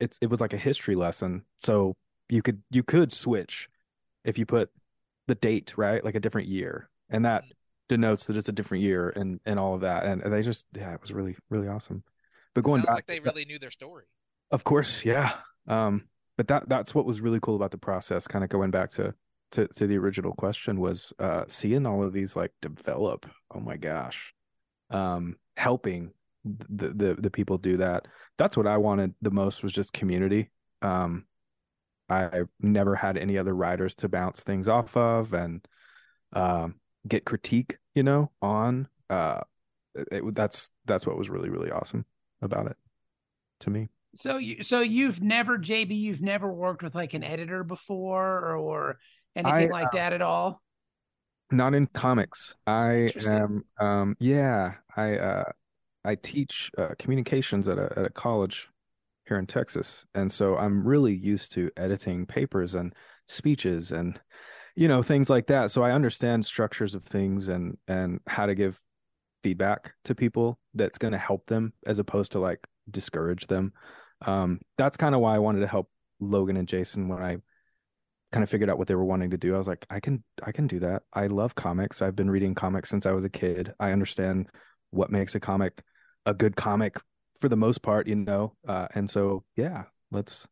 [0.00, 1.44] it's it was like a history lesson.
[1.58, 1.94] So
[2.28, 3.68] you could you could switch
[4.24, 4.70] if you put
[5.28, 6.04] the date, right?
[6.04, 6.88] Like a different year.
[7.10, 7.44] And that
[7.88, 10.04] denotes that it's a different year and and all of that.
[10.04, 12.04] And, and they just yeah, it was really really awesome.
[12.54, 14.04] But It going sounds back like they really knew their story.
[14.50, 15.34] of course, yeah.
[15.70, 16.06] Um,
[16.38, 19.14] but that that's what was really cool about the process, kind of going back to
[19.52, 23.26] to to the original question was uh seeing all of these like develop.
[23.54, 24.34] Oh my gosh.
[24.90, 26.12] Um helping
[26.44, 28.08] the the the people do that.
[28.38, 30.50] That's what I wanted the most was just community.
[30.82, 31.26] Um
[32.08, 35.66] I never had any other writers to bounce things off of and
[36.34, 36.76] um
[37.08, 39.42] get critique, you know, on uh
[39.94, 42.06] it, it- that's that's what was really really awesome
[42.42, 42.78] about it
[43.60, 43.88] to me.
[44.16, 48.56] So you so you've never JB, you've never worked with like an editor before or,
[48.56, 48.98] or
[49.36, 50.60] anything I, like that at all?
[51.52, 52.54] Not in comics.
[52.66, 55.44] I am um yeah, I uh
[56.04, 58.68] I teach uh, communications at a at a college
[59.26, 60.04] here in Texas.
[60.14, 62.94] And so I'm really used to editing papers and
[63.26, 64.20] speeches and
[64.76, 65.70] you know things like that.
[65.70, 68.80] So I understand structures of things and and how to give
[69.42, 73.72] feedback to people that's going to help them as opposed to like discourage them.
[74.24, 75.88] Um that's kind of why I wanted to help
[76.20, 77.38] Logan and Jason when I
[78.32, 79.54] kind of figured out what they were wanting to do.
[79.54, 81.02] I was like, I can I can do that.
[81.12, 82.00] I love comics.
[82.02, 83.72] I've been reading comics since I was a kid.
[83.80, 84.48] I understand
[84.90, 85.82] what makes a comic
[86.26, 86.96] a good comic
[87.40, 88.54] for the most part, you know.
[88.68, 90.46] Uh, and so yeah, let's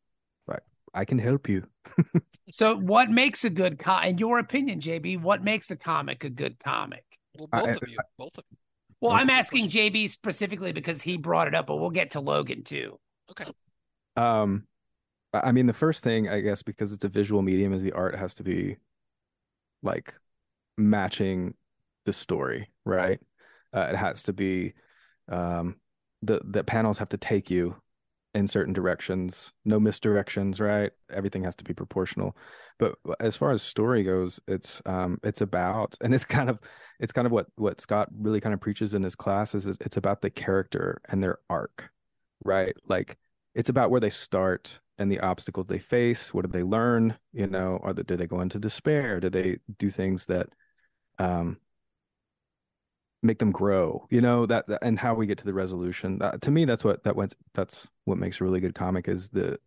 [0.46, 0.62] right.
[0.94, 1.66] I can help you.
[2.50, 6.30] So what makes a good com in your opinion, JB, what makes a comic a
[6.30, 7.04] good comic?
[7.38, 8.56] Well, both I- of you, both of you.
[9.00, 12.64] Well, I'm asking JB specifically because he brought it up, but we'll get to Logan
[12.64, 12.98] too.
[13.30, 13.44] Okay.
[14.16, 14.64] Um
[15.32, 17.92] I I mean the first thing I guess because it's a visual medium is the
[17.92, 18.76] art has to be
[19.82, 20.14] like
[20.76, 21.54] matching
[22.04, 23.20] the story, right?
[23.72, 24.74] Uh, it has to be
[25.28, 25.76] um
[26.22, 27.76] the the panels have to take you
[28.34, 30.90] in certain directions, no misdirections, right?
[31.10, 32.36] Everything has to be proportional.
[32.78, 36.58] But as far as story goes, it's um it's about and it's kind of
[37.00, 39.96] it's kind of what what Scott really kind of preaches in his classes is it's
[39.96, 41.90] about the character and their arc,
[42.44, 42.76] right?
[42.86, 43.16] Like
[43.54, 46.34] it's about where they start and the obstacles they face.
[46.34, 47.16] What do they learn?
[47.32, 49.20] You know, or do they go into despair?
[49.20, 50.48] Do they do things that
[51.18, 51.58] um
[53.22, 54.06] make them grow?
[54.10, 56.20] You know that, that- and how we get to the resolution.
[56.22, 57.34] Uh, to me, that's what that went.
[57.54, 59.58] That's what makes a really good comic is the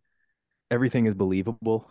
[0.70, 1.90] everything is believable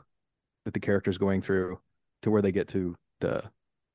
[0.65, 1.79] that the character's going through
[2.23, 3.43] to where they get to the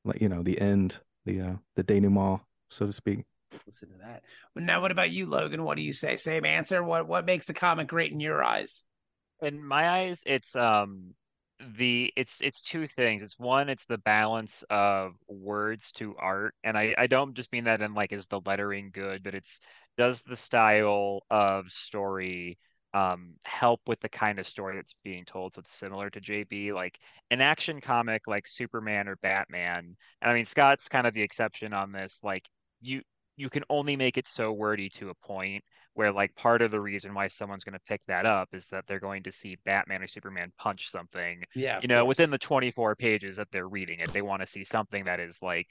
[0.05, 3.25] like you know the end, the uh the denouement, so to speak.
[3.67, 4.23] Listen to that.
[4.55, 5.63] Now, what about you, Logan?
[5.63, 6.17] What do you say?
[6.17, 6.83] Same answer.
[6.83, 8.85] What what makes a comic great in your eyes?
[9.41, 11.15] In my eyes, it's um
[11.79, 13.23] the it's it's two things.
[13.23, 17.65] It's one, it's the balance of words to art, and I I don't just mean
[17.65, 19.61] that in like is the lettering good, but it's
[19.97, 22.59] does the style of story
[22.95, 25.55] um help with the kind of story that's being told?
[25.55, 26.99] So it's similar to JB like
[27.31, 29.97] an action comic like Superman or Batman.
[30.23, 32.47] And I mean Scott's kind of the exception on this like
[32.81, 33.03] you
[33.37, 35.65] you can only make it so wordy to a point
[35.97, 38.87] where like part of the reason why someone's going to pick that up is that
[38.87, 42.97] they're going to see Batman or Superman punch something Yeah, you know within the 24
[42.97, 44.13] pages that they're reading it.
[44.13, 45.69] They want to see something that is like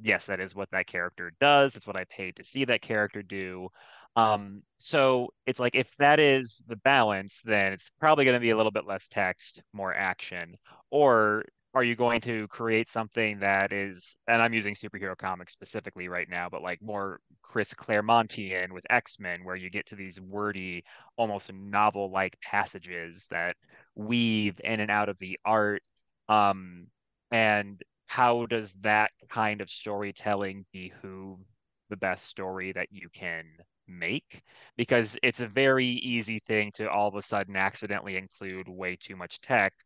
[0.00, 1.76] yes that is what that character does.
[1.76, 3.68] It's what I paid to see that character do.
[4.16, 8.50] Um so it's like if that is the balance then it's probably going to be
[8.50, 10.56] a little bit less text more action
[10.90, 16.08] or are you going to create something that is and i'm using superhero comics specifically
[16.08, 20.84] right now but like more chris claremontian with x-men where you get to these wordy
[21.16, 23.56] almost novel like passages that
[23.96, 25.82] weave in and out of the art
[26.28, 26.86] um
[27.32, 31.38] and how does that kind of storytelling behoove
[31.90, 33.44] the best story that you can
[33.88, 34.42] make?
[34.76, 39.16] Because it's a very easy thing to all of a sudden accidentally include way too
[39.16, 39.84] much text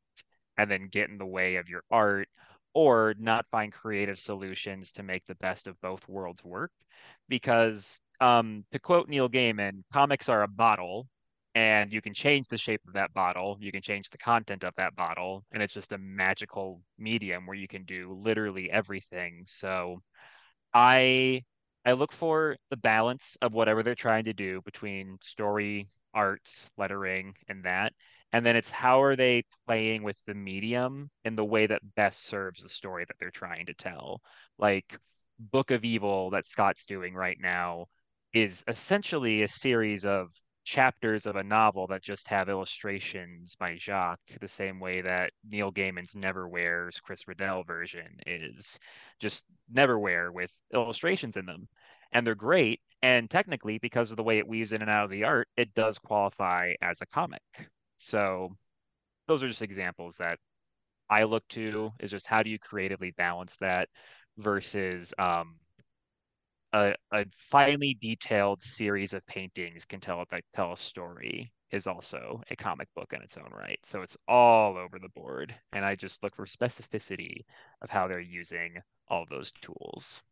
[0.58, 2.28] and then get in the way of your art
[2.74, 6.72] or not find creative solutions to make the best of both worlds work.
[7.28, 11.06] Because um, to quote neil gaiman comics are a bottle
[11.54, 13.56] and you can change the shape of that bottle.
[13.60, 17.56] You can change the content of that bottle and it's just a magical medium where
[17.56, 19.44] you can do literally everything.
[19.46, 20.02] So
[20.74, 21.42] i
[21.84, 27.34] I look for the balance of whatever they're trying to do between story, arts, lettering,
[27.48, 27.94] and that.
[28.32, 32.26] And then it's how are they playing with the medium in the way that best
[32.26, 34.20] serves the story that they're trying to tell.
[34.58, 34.98] Like
[35.38, 37.86] Book of Evil that Scott's doing right now
[38.34, 40.28] is essentially a series of
[40.64, 45.72] chapters of a novel that just have illustrations by Jock, the same way that Neil
[45.72, 48.78] Gaiman's Neverwhere's Chris Riddell version is
[49.18, 51.68] just Neverwhere with illustrations in them.
[52.12, 52.80] And they're great.
[53.02, 55.72] And technically, because of the way it weaves in and out of the art, it
[55.72, 57.40] does qualify as a comic.
[57.98, 58.56] So
[59.26, 60.38] those are just examples that
[61.10, 63.88] I look to is just how do you creatively balance that
[64.38, 65.56] versus um,
[66.72, 72.40] a, a finely detailed series of paintings can tell a, tell a story is also
[72.50, 73.78] a comic book in its own right.
[73.82, 75.54] So it's all over the board.
[75.72, 77.44] And I just look for specificity
[77.82, 78.76] of how they're using
[79.08, 80.22] all those tools.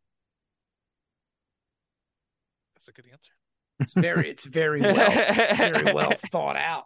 [2.75, 3.33] That's a good answer.
[3.79, 6.85] It's very it's very well it's very well thought out.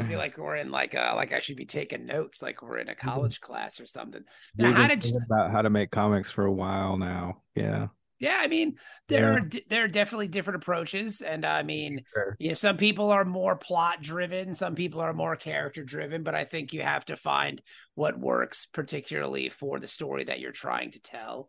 [0.00, 2.78] I feel like we're in like uh like I should be taking notes like we're
[2.78, 4.22] in a college class or something.
[4.56, 7.42] Now, how did you about how to make comics for a while now?
[7.54, 7.88] Yeah.
[8.20, 8.76] Yeah, I mean,
[9.08, 9.38] there yeah.
[9.38, 12.36] are there are definitely different approaches, and I mean, sure.
[12.38, 16.34] you know, some people are more plot driven, some people are more character driven, but
[16.34, 17.62] I think you have to find
[17.94, 21.48] what works particularly for the story that you're trying to tell.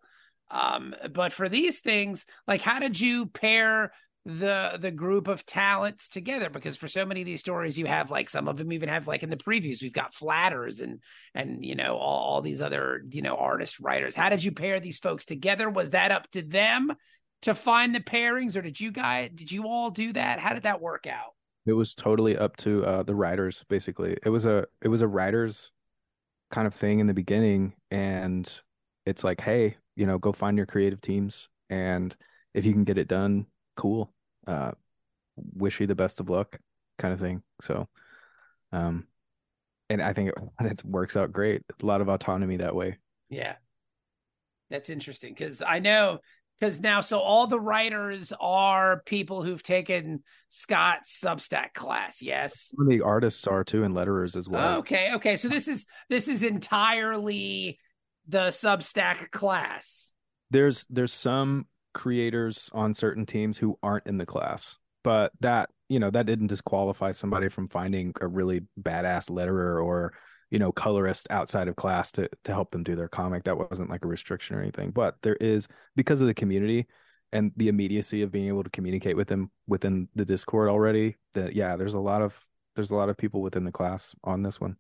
[0.49, 3.91] Um, but for these things, like, how did you pair
[4.25, 8.11] the the group of talents together because for so many of these stories you have
[8.11, 10.99] like some of them even have like in the previews we've got flatters and
[11.33, 14.15] and you know all, all these other you know artists writers.
[14.15, 15.69] How did you pair these folks together?
[15.69, 16.93] Was that up to them
[17.43, 20.39] to find the pairings or did you guys did you all do that?
[20.39, 21.33] How did that work out?
[21.65, 24.17] It was totally up to uh the writers basically.
[24.23, 25.71] It was a it was a writers
[26.51, 28.61] kind of thing in the beginning and
[29.07, 32.15] it's like hey you know go find your creative teams and
[32.53, 33.47] if you can get it done
[33.81, 34.13] cool.
[34.45, 34.71] Uh,
[35.55, 36.59] wish you the best of luck,
[36.99, 37.41] kind of thing.
[37.61, 37.87] So,
[38.71, 39.07] um,
[39.89, 41.63] and I think it, it works out great.
[41.81, 42.99] A lot of autonomy that way.
[43.29, 43.55] Yeah,
[44.69, 46.19] that's interesting because I know
[46.59, 52.21] because now so all the writers are people who've taken Scott's Substack class.
[52.21, 54.79] Yes, the artists are too, and letterers as well.
[54.79, 55.37] Okay, okay.
[55.37, 57.79] So this is this is entirely
[58.27, 60.13] the Substack class.
[60.51, 64.77] There's there's some creators on certain teams who aren't in the class.
[65.03, 70.13] But that, you know, that didn't disqualify somebody from finding a really badass letterer or,
[70.49, 73.43] you know, colorist outside of class to to help them do their comic.
[73.45, 74.91] That wasn't like a restriction or anything.
[74.91, 76.87] But there is because of the community
[77.33, 81.55] and the immediacy of being able to communicate with them within the Discord already, that
[81.55, 82.37] yeah, there's a lot of
[82.75, 84.75] there's a lot of people within the class on this one.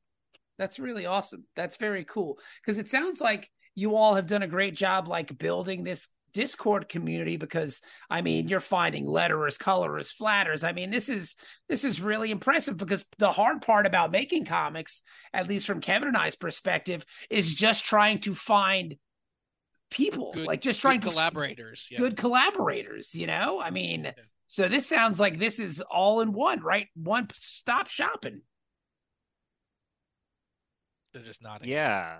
[0.57, 1.45] That's really awesome.
[1.55, 2.37] That's very cool.
[2.61, 6.89] Because it sounds like you all have done a great job like building this discord
[6.89, 10.63] community because i mean you're finding letterers colorers flatters.
[10.63, 11.35] I mean this is
[11.69, 15.01] this is really impressive because the hard part about making comics
[15.33, 18.95] at least from kevin and i's perspective is just trying to find
[19.89, 21.99] people good, like just trying collaborators to, yeah.
[21.99, 23.59] good collaborators you know?
[23.59, 23.73] I mm-hmm.
[23.73, 24.11] mean yeah.
[24.47, 26.87] so this sounds like this is all in one right?
[26.95, 28.41] One stop shopping.
[31.13, 31.69] They're just nodding.
[31.69, 32.19] Yeah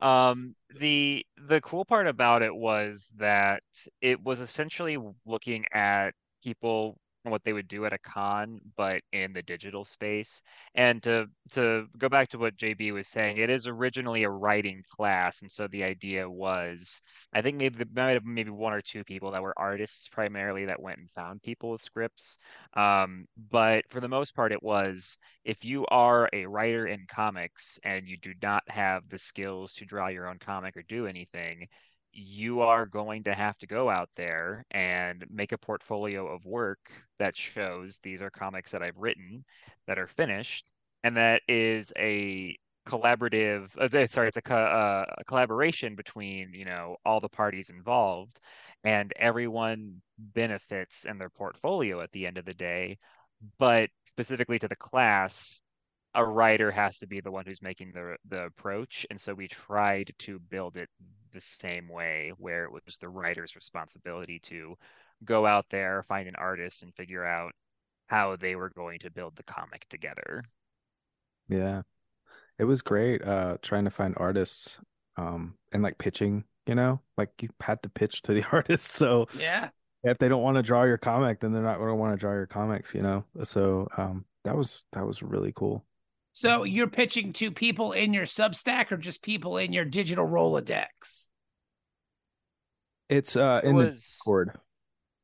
[0.00, 3.62] um, the the cool part about it was that
[4.00, 6.98] it was essentially looking at people
[7.30, 10.42] what they would do at a con, but in the digital space.
[10.74, 14.82] And to to go back to what JB was saying, it is originally a writing
[14.90, 17.00] class, and so the idea was,
[17.32, 20.80] I think maybe might have maybe one or two people that were artists primarily that
[20.82, 22.38] went and found people with scripts.
[22.74, 27.78] Um, but for the most part, it was if you are a writer in comics
[27.84, 31.68] and you do not have the skills to draw your own comic or do anything
[32.12, 36.90] you are going to have to go out there and make a portfolio of work
[37.18, 39.44] that shows these are comics that I've written
[39.86, 40.70] that are finished
[41.04, 42.56] and that is a
[42.88, 47.70] collaborative uh, sorry it's a, co- uh, a collaboration between you know all the parties
[47.70, 48.40] involved
[48.84, 52.98] and everyone benefits in their portfolio at the end of the day
[53.58, 55.62] but specifically to the class
[56.14, 59.06] a writer has to be the one who's making the the approach.
[59.10, 60.88] And so we tried to build it
[61.32, 64.76] the same way where it was the writer's responsibility to
[65.24, 67.52] go out there find an artist and figure out
[68.06, 70.44] how they were going to build the comic together.
[71.48, 71.82] Yeah.
[72.58, 74.78] It was great uh trying to find artists
[75.16, 77.00] um and like pitching you know?
[77.16, 78.92] Like you had to pitch to the artists.
[78.92, 79.70] So yeah.
[80.04, 82.20] if they don't want to draw your comic then they're not going to want to
[82.20, 83.24] draw your comics you know?
[83.44, 85.86] So um that was that was really cool
[86.32, 91.26] so you're pitching to people in your substack or just people in your digital rolodex
[93.08, 93.86] it's uh in was...
[93.86, 94.58] the discord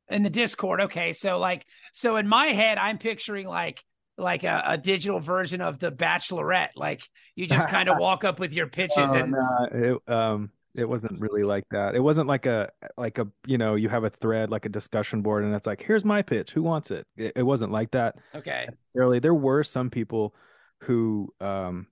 [0.08, 3.82] in the discord okay so like so in my head i'm picturing like
[4.18, 6.70] like a, a, digital version of the Bachelorette.
[6.74, 10.50] Like you just kind of walk up with your pitches oh, and no, it, um
[10.74, 11.94] it wasn't really like that.
[11.94, 15.22] It wasn't like a like a you know you have a thread like a discussion
[15.22, 16.52] board and it's like here's my pitch.
[16.52, 17.06] Who wants it?
[17.16, 18.16] It, it wasn't like that.
[18.34, 18.68] Okay.
[18.94, 20.34] Really, there were some people
[20.82, 21.86] who um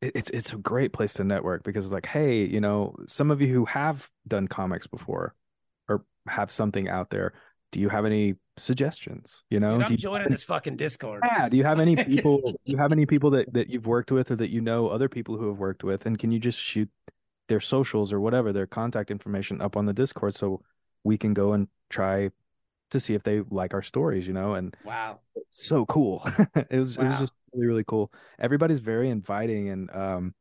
[0.00, 3.30] it, it's it's a great place to network because it's like hey you know some
[3.30, 5.34] of you who have done comics before
[5.88, 7.32] or have something out there
[7.72, 9.42] do you have any suggestions?
[9.48, 11.22] You know Dude, I'm you, joining this fucking discord.
[11.24, 14.10] Yeah do you have any people do you have any people that that you've worked
[14.10, 16.06] with or that you know other people who have worked with?
[16.06, 16.88] And can you just shoot
[17.48, 20.62] their socials or whatever their contact information up on the discord so
[21.04, 22.30] we can go and try
[22.90, 26.22] to see if they like our stories you know and wow so cool
[26.54, 27.04] it was wow.
[27.04, 30.34] it was just really really cool everybody's very inviting and um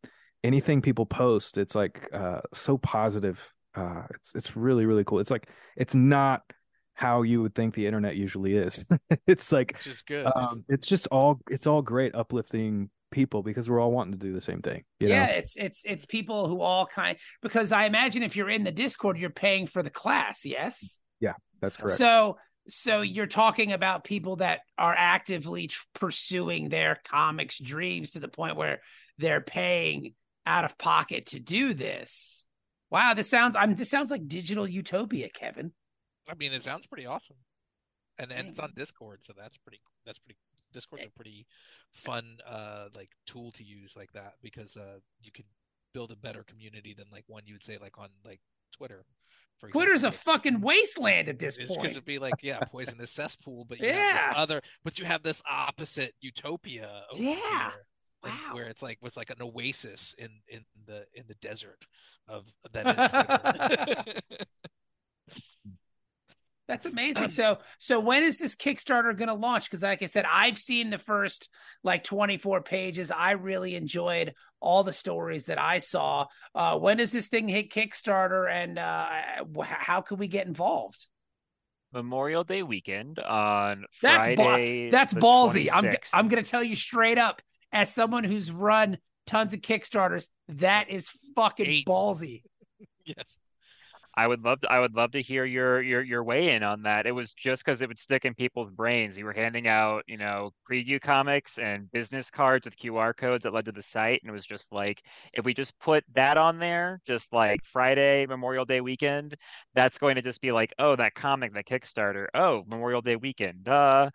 [0.44, 5.32] anything people post it's like uh so positive uh it's it's really really cool it's
[5.32, 6.44] like it's not
[7.00, 8.84] how you would think the internet usually is.
[9.26, 10.30] it's like Which is good.
[10.36, 14.34] Um, it's just all it's all great uplifting people because we're all wanting to do
[14.34, 14.84] the same thing.
[15.00, 15.32] yeah, know?
[15.32, 19.18] it's it's it's people who all kind because I imagine if you're in the Discord,
[19.18, 20.46] you're paying for the class.
[20.46, 21.00] Yes.
[21.22, 21.98] Yeah, that's correct.
[21.98, 28.20] So so you're talking about people that are actively tr- pursuing their comics dreams to
[28.20, 28.82] the point where
[29.18, 30.14] they're paying
[30.46, 32.46] out of pocket to do this.
[32.90, 35.72] Wow, this sounds I'm this sounds like digital utopia, Kevin.
[36.30, 37.38] I mean, it sounds pretty awesome,
[38.18, 39.82] and and it's on Discord, so that's pretty.
[40.06, 40.38] That's pretty.
[40.72, 41.48] Discord's a pretty
[41.94, 45.46] fun, uh, like tool to use like that because uh, you can
[45.96, 48.40] build a better community than like one you would say like on like
[48.72, 49.06] Twitter.
[49.72, 51.82] Twitter's a fucking wasteland at this it's point.
[51.82, 53.94] Because it'd be like, yeah, poisonous cesspool, but you yeah.
[53.94, 57.04] have this other, but you have this opposite utopia.
[57.16, 57.72] yeah.
[58.24, 58.32] Wow.
[58.52, 61.86] Where it's like was like an oasis in in the in the desert
[62.28, 64.36] of that is.
[66.70, 67.30] That's amazing.
[67.40, 69.66] So, so when is this Kickstarter going to launch?
[69.66, 71.50] Because, like I said, I've seen the first
[71.84, 73.12] like 24 pages.
[73.12, 76.26] I really enjoyed all the stories that I saw.
[76.54, 79.08] Uh, when does this thing hit Kickstarter, and uh,
[79.64, 81.08] how can we get involved?
[81.94, 84.90] Memorial Day weekend on that's Friday.
[84.90, 85.70] Ba- that's ballsy.
[85.70, 85.74] 26th.
[85.74, 90.28] I'm I'm going to tell you straight up, as someone who's run tons of Kickstarters,
[90.50, 91.86] that is fucking Eight.
[91.88, 92.44] ballsy.
[93.06, 93.40] yes.
[94.20, 96.84] I would love to, I would love to hear your your your weigh in on
[96.84, 97.06] that.
[97.06, 99.18] It was just because it would stick in people's brains.
[99.18, 103.54] You were handing out, you know, preview comics and business cards with QR codes that
[103.54, 105.02] led to the site, and it was just like
[105.34, 109.36] if we just put that on there, just like Friday Memorial Day weekend,
[109.74, 113.64] that's going to just be like, oh, that comic, that Kickstarter, oh, Memorial Day weekend,
[113.64, 114.10] duh.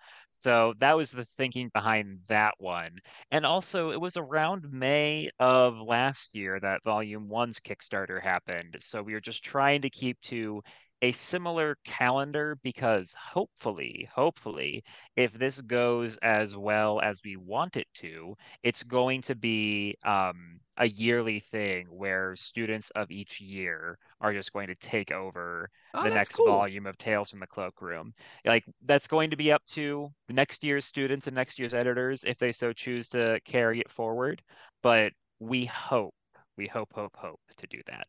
[0.44, 2.98] So that was the thinking behind that one.
[3.30, 8.76] And also, it was around May of last year that Volume 1's Kickstarter happened.
[8.80, 10.62] So we were just trying to keep to
[11.00, 14.84] a similar calendar because hopefully, hopefully,
[15.16, 20.60] if this goes as well as we want it to, it's going to be um,
[20.76, 26.02] a yearly thing where students of each year are just going to take over oh,
[26.02, 26.46] the next cool.
[26.46, 28.12] volume of Tales from the Cloakroom.
[28.44, 32.38] Like that's going to be up to next year's students and next year's editors if
[32.38, 34.42] they so choose to carry it forward.
[34.82, 36.14] But we hope,
[36.56, 38.06] we hope, hope, hope to do that.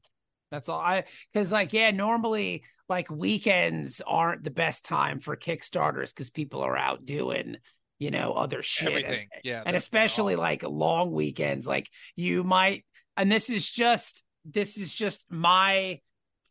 [0.52, 6.14] That's all I because like yeah, normally like weekends aren't the best time for Kickstarters
[6.14, 7.58] because people are out doing
[8.00, 8.90] you know other shit.
[8.90, 11.66] Everything, and, yeah, and especially like long weekends.
[11.68, 12.86] Like you might,
[13.18, 16.00] and this is just this is just my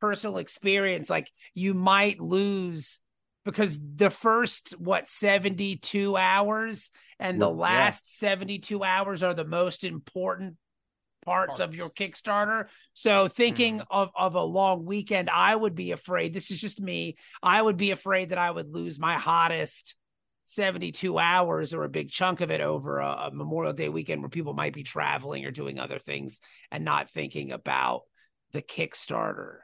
[0.01, 1.09] personal experience.
[1.09, 3.01] Like you might lose
[3.45, 8.29] because the first what 72 hours and the last yeah.
[8.29, 10.57] 72 hours are the most important
[11.25, 12.67] parts, of your Kickstarter.
[12.93, 13.85] So thinking mm.
[13.91, 16.35] of of a long weekend, I would be afraid.
[16.35, 17.17] This is just me.
[17.43, 19.95] I would be afraid that I would lose my hottest
[20.45, 24.29] 72 hours or a big chunk of it over a, a, Memorial Day weekend where
[24.29, 26.41] people might be traveling or doing other things
[26.71, 28.03] and not thinking about
[28.53, 29.59] the Kickstarter.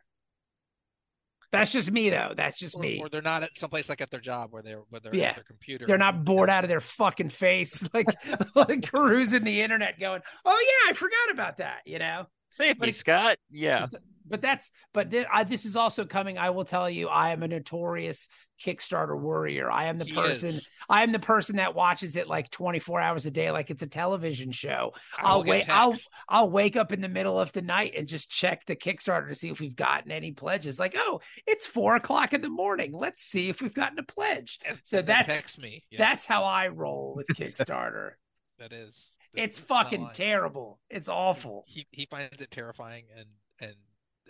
[1.52, 2.32] That's just me though.
[2.36, 3.00] That's just or, me.
[3.00, 5.30] Or they're not at someplace like at their job where they're where they're Yeah.
[5.30, 5.84] at their computer.
[5.84, 8.06] They're not bored out of their fucking face, like
[8.54, 12.26] like cruising the internet, going, "Oh yeah, I forgot about that," you know.
[12.50, 13.38] Save But me, Scott.
[13.50, 13.86] Yeah.
[14.26, 16.38] But that's but th- I, this is also coming.
[16.38, 18.28] I will tell you, I am a notorious
[18.64, 19.70] Kickstarter worrier.
[19.70, 20.48] I am the He person.
[20.50, 20.68] is.
[20.88, 23.86] I am the person that watches it like 24 hours a day, like it's a
[23.86, 24.92] television show.
[25.18, 25.68] I will wait.
[25.68, 25.94] I'll.
[26.28, 29.34] I'll wake up in the middle of the night and just check the Kickstarter to
[29.34, 30.78] see if we've gotten any pledges.
[30.78, 32.92] Like, oh, it's four o'clock in the morning.
[32.92, 34.58] Let's see if we've gotten a pledge.
[34.84, 35.84] So that's- text me.
[35.96, 38.10] That's how I roll with Kickstarter.
[38.58, 39.10] that is.
[39.34, 40.80] it's It's fucking terrible.
[40.90, 41.64] It's awful.
[41.66, 43.26] He he finds it terrifying, and
[43.60, 43.74] and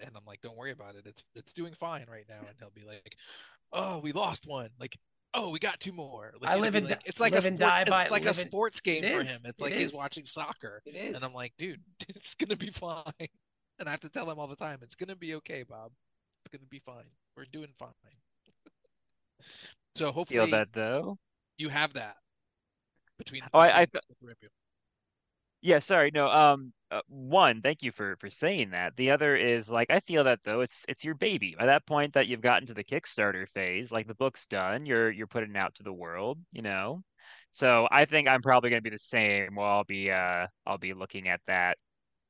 [0.02, 1.02] and I'm like, don't worry about it.
[1.06, 3.14] It's it's doing fine right now, and he'll be like,
[3.72, 4.70] oh, we lost one.
[4.78, 4.96] Like.
[5.32, 6.34] Oh, we got two more.
[6.40, 7.60] Like, I live be and like, it's like a sports.
[7.60, 9.40] die by- it's like a live and- sports game for is, him.
[9.44, 9.94] It's it like he's is.
[9.94, 11.14] watching soccer, It is.
[11.14, 13.04] and I'm like, dude, it's gonna be fine.
[13.78, 15.92] And I have to tell him all the time, it's gonna be okay, Bob.
[16.44, 17.04] It's gonna be fine.
[17.36, 17.92] We're doing fine.
[19.94, 21.16] so hopefully Feel hopefully that though.
[21.58, 22.16] you have that
[23.16, 23.42] between.
[23.54, 24.48] Oh, I- I between the three of you.
[25.62, 26.10] Yeah, sorry.
[26.14, 28.96] No, um, uh, one, thank you for for saying that.
[28.96, 31.54] The other is like I feel that though it's it's your baby.
[31.58, 35.10] By that point that you've gotten to the Kickstarter phase, like the book's done, you're
[35.10, 37.02] you're putting it out to the world, you know.
[37.52, 39.54] So I think I'm probably gonna be the same.
[39.56, 41.78] Well, I'll be uh I'll be looking at that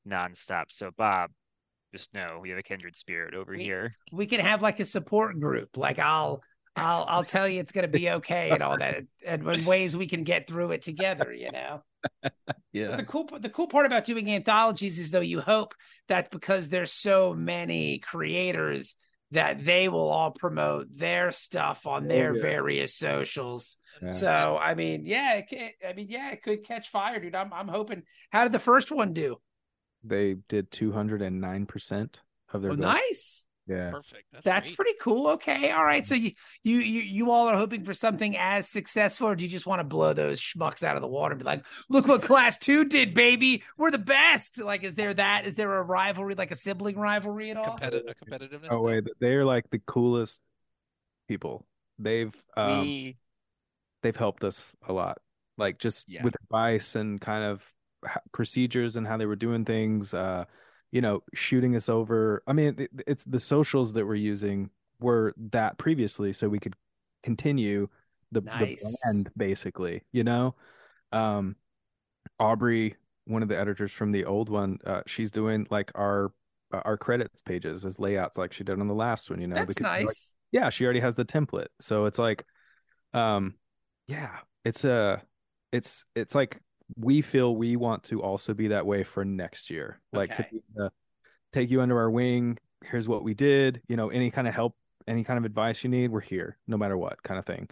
[0.07, 0.65] nonstop.
[0.71, 1.31] So Bob,
[1.95, 3.95] just know we have a kindred spirit over We- here.
[4.13, 5.77] we can have like a support group.
[5.77, 6.43] Like I'll
[6.81, 10.25] I'll I'll tell you it's gonna be okay and all that and, ways we can
[10.25, 11.83] get through it together, you know.
[12.23, 12.97] But Yeah.
[12.97, 15.75] the cool the cool part about doing anthologies is though you hope
[16.09, 18.97] that because there's so many creators
[19.33, 22.43] that they will all promote their stuff on Oh, their yeah.
[22.43, 23.77] various socials.
[24.03, 24.11] Yeah.
[24.11, 27.35] So I mean, yeah, it I mean, yeah, it could catch fire, dude.
[27.35, 28.03] I'm I'm hoping.
[28.31, 29.37] How did the first one do?
[30.03, 32.21] They did 209%
[32.53, 33.45] of their oh, Well, nice.
[33.71, 33.91] Yeah.
[33.93, 34.25] Perfect.
[34.33, 34.77] That's, That's great.
[34.77, 35.29] pretty cool.
[35.29, 35.71] Okay.
[35.71, 36.05] All right.
[36.05, 36.33] So you,
[36.65, 39.79] you you you all are hoping for something as successful, or do you just want
[39.79, 42.85] to blow those schmucks out of the water and be like, look what class two
[42.85, 43.63] did, baby.
[43.79, 44.61] We're the best.
[44.61, 45.47] Like, is there that?
[45.47, 47.79] Is there a rivalry, like a sibling rivalry at all?
[47.79, 48.69] Competi- a competitiveness.
[48.71, 50.41] Oh wait, they're like the coolest
[51.29, 51.65] people.
[52.01, 53.17] They've um we
[54.03, 55.19] they've helped us a lot.
[55.59, 56.25] Like just Yeah.
[56.25, 57.65] with advice and kind of
[58.33, 60.47] procedures and how they were doing things uh
[60.93, 62.43] you know, shooting us over.
[62.47, 64.71] I mean, it, it's the socials that we're using
[65.01, 66.75] were that previously so we could
[67.23, 67.89] continue
[68.33, 68.81] the Nice.
[68.81, 70.55] the brand basically, you know.
[71.13, 71.57] Um
[72.39, 76.33] Aubrey, one of the editors from the old one, uh, she's doing like our
[76.73, 79.57] uh, our credits pages as layouts like she did on the last one, you know.
[79.57, 80.33] That's because, like, nice.
[80.53, 81.69] yeah, she already has the template.
[81.81, 82.45] So it's like
[83.13, 83.55] um
[84.07, 85.23] yeah, it's a
[85.73, 86.61] it's it's like
[86.97, 90.01] we feel we want to also be that way for next year.
[90.13, 90.49] Like to Okay.
[90.53, 90.93] be the-
[91.53, 92.59] take you under our wing.
[92.85, 94.75] Here's what we did, you know, any kind of help,
[95.07, 97.69] any kind of advice you need, we're here no matter what kind of thing.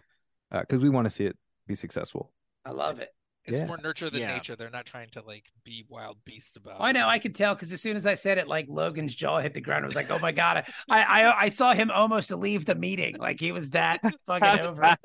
[0.51, 2.33] Uh, cuz we want to see it be successful.
[2.64, 3.14] I love it.
[3.49, 3.66] It's Yeah.
[3.66, 4.34] more nurture than Yeah.
[4.34, 4.55] nature.
[4.55, 6.76] They're not trying to like be wild beasts about.
[6.80, 7.09] I know.
[7.09, 9.61] I could tell because as soon as I said it, like Logan's jaw hit the
[9.61, 9.84] ground.
[9.84, 13.16] I was like, "Oh my god!" I I, I saw him almost leave the meeting.
[13.16, 14.82] Like he was that fucking over.
[14.82, 14.96] like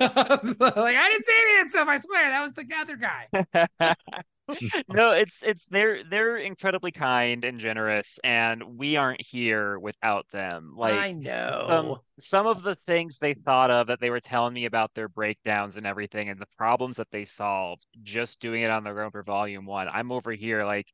[0.00, 1.88] I didn't say any of that stuff.
[1.88, 3.94] I swear that was the other guy.
[4.88, 10.74] no, it's it's they're they're incredibly kind and generous, and we aren't here without them.
[10.76, 11.66] Like I know.
[11.68, 15.08] um, some of the things they thought of that they were telling me about their
[15.08, 19.10] breakdowns and everything and the problems that they solved just doing it on their own
[19.10, 19.88] for volume one.
[19.88, 20.86] I'm over here like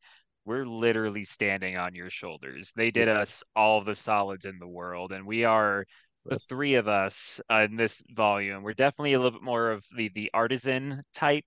[0.44, 2.72] we're literally standing on your shoulders.
[2.76, 5.86] They did us all the solids in the world, and we are
[6.26, 8.62] the three of us uh, in this volume.
[8.62, 11.44] We're definitely a little bit more of the the artisan type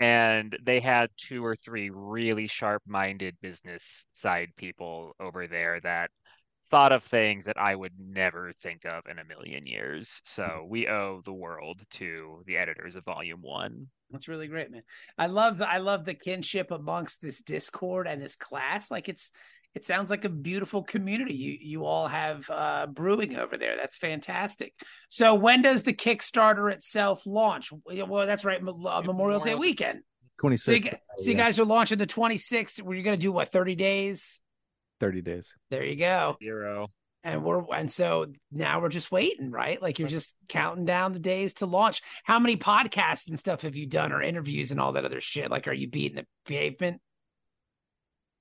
[0.00, 6.10] and they had two or three really sharp-minded business side people over there that
[6.70, 10.20] thought of things that I would never think of in a million years.
[10.24, 13.88] So we owe the world to the editors of Volume One.
[14.10, 14.82] That's really great, man.
[15.18, 18.90] I love the I love the kinship amongst this Discord and this class.
[18.90, 19.30] Like it's
[19.78, 23.76] it sounds like a beautiful community you you all have uh brewing over there.
[23.76, 24.74] That's fantastic.
[25.08, 27.70] So when does the Kickstarter itself launch?
[27.86, 29.54] Well, that's right, uh, Memorial Day Memorial Day.
[29.54, 30.00] weekend.
[30.40, 32.82] 26 So you, gu- so you yeah, guys are launching the 26th.
[32.82, 34.40] Where you're going to do what 30 days?
[35.00, 35.52] 30 days.
[35.70, 36.36] There you go.
[36.42, 36.88] Zero.
[37.24, 39.80] And we're and so now we're just waiting, right?
[39.82, 42.02] Like you're just counting down the days to launch.
[42.24, 45.50] How many podcasts and stuff have you done or interviews and all that other shit?
[45.50, 47.00] Like are you beating the pavement?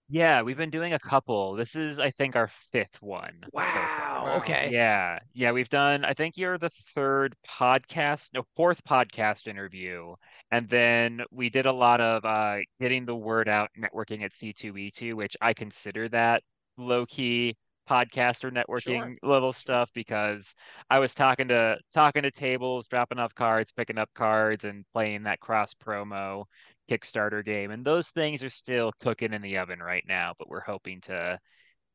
[0.10, 1.56] Yeah, we've been doing a couple.
[1.56, 4.24] This is, I think, our fifth one Wow.
[4.24, 4.38] Wow.
[4.38, 4.70] Okay.
[4.72, 10.16] Yeah, yeah, we've done, I think you're the third podcast, no, fourth podcast interview.
[10.52, 15.16] And then we did a lot of uh getting the word out, networking at C2E2,
[15.16, 16.44] which I consider that
[16.78, 17.56] low-key
[17.90, 19.12] podcast or Sure.
[19.12, 20.54] networking level stuff because
[20.90, 25.24] I was talking to talking to tables, dropping off cards, picking up cards, and playing
[25.24, 26.46] that cross promo
[26.90, 27.72] Kickstarter game.
[27.72, 31.40] And those things are still cooking in the oven right now, but we're hoping to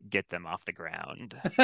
[0.09, 1.34] get them off the ground.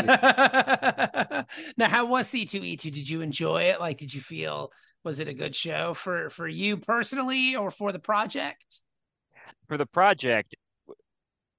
[1.77, 2.93] now, how was C2E2?
[2.93, 3.81] Did you enjoy it?
[3.81, 4.71] Like, did you feel
[5.05, 8.81] was it a good show for for you personally or for the project?
[9.69, 10.57] For the project,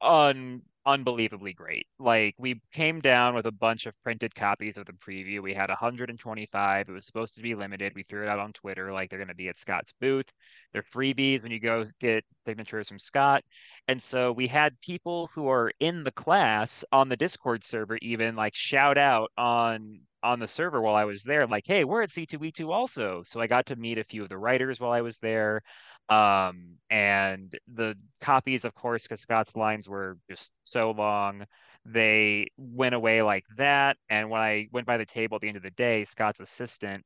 [0.02, 1.88] un unbelievably great.
[2.00, 5.42] Like we came down with a bunch of printed copies of the preview.
[5.42, 6.90] We had 125.
[6.90, 7.94] It was supposed to be limited.
[7.96, 10.26] We threw it out on Twitter like they're going to be at Scott's booth.
[10.74, 13.44] They're freebies when you go get signatures from Scott.
[13.88, 18.36] And so we had people who are in the class on the Discord server even
[18.36, 22.12] like shout out on on the server while I was there like, "Hey, we're at
[22.12, 25.18] C2E2 also." So I got to meet a few of the writers while I was
[25.20, 25.62] there.
[26.10, 31.46] Um, and the copies, of course, because Scott's lines were just so long,
[31.86, 33.98] they went away like that.
[34.10, 37.04] And when I went by the table at the end of the day, Scott's assistant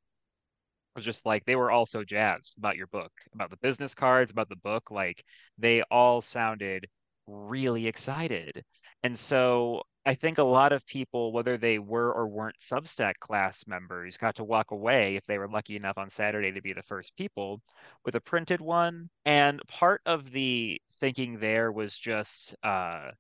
[0.96, 4.32] was just like, they were all so jazzed about your book, about the business cards,
[4.32, 4.92] about the book.
[4.92, 5.24] Like
[5.58, 6.88] they all sounded
[7.28, 8.64] really excited.
[9.04, 13.66] And so I think a lot of people, whether they were or weren't Substack class
[13.68, 16.84] members, got to walk away if they were lucky enough on Saturday to be the
[16.84, 17.62] first people
[18.04, 19.10] with a printed one.
[19.26, 23.12] And part of the thinking there was just uh,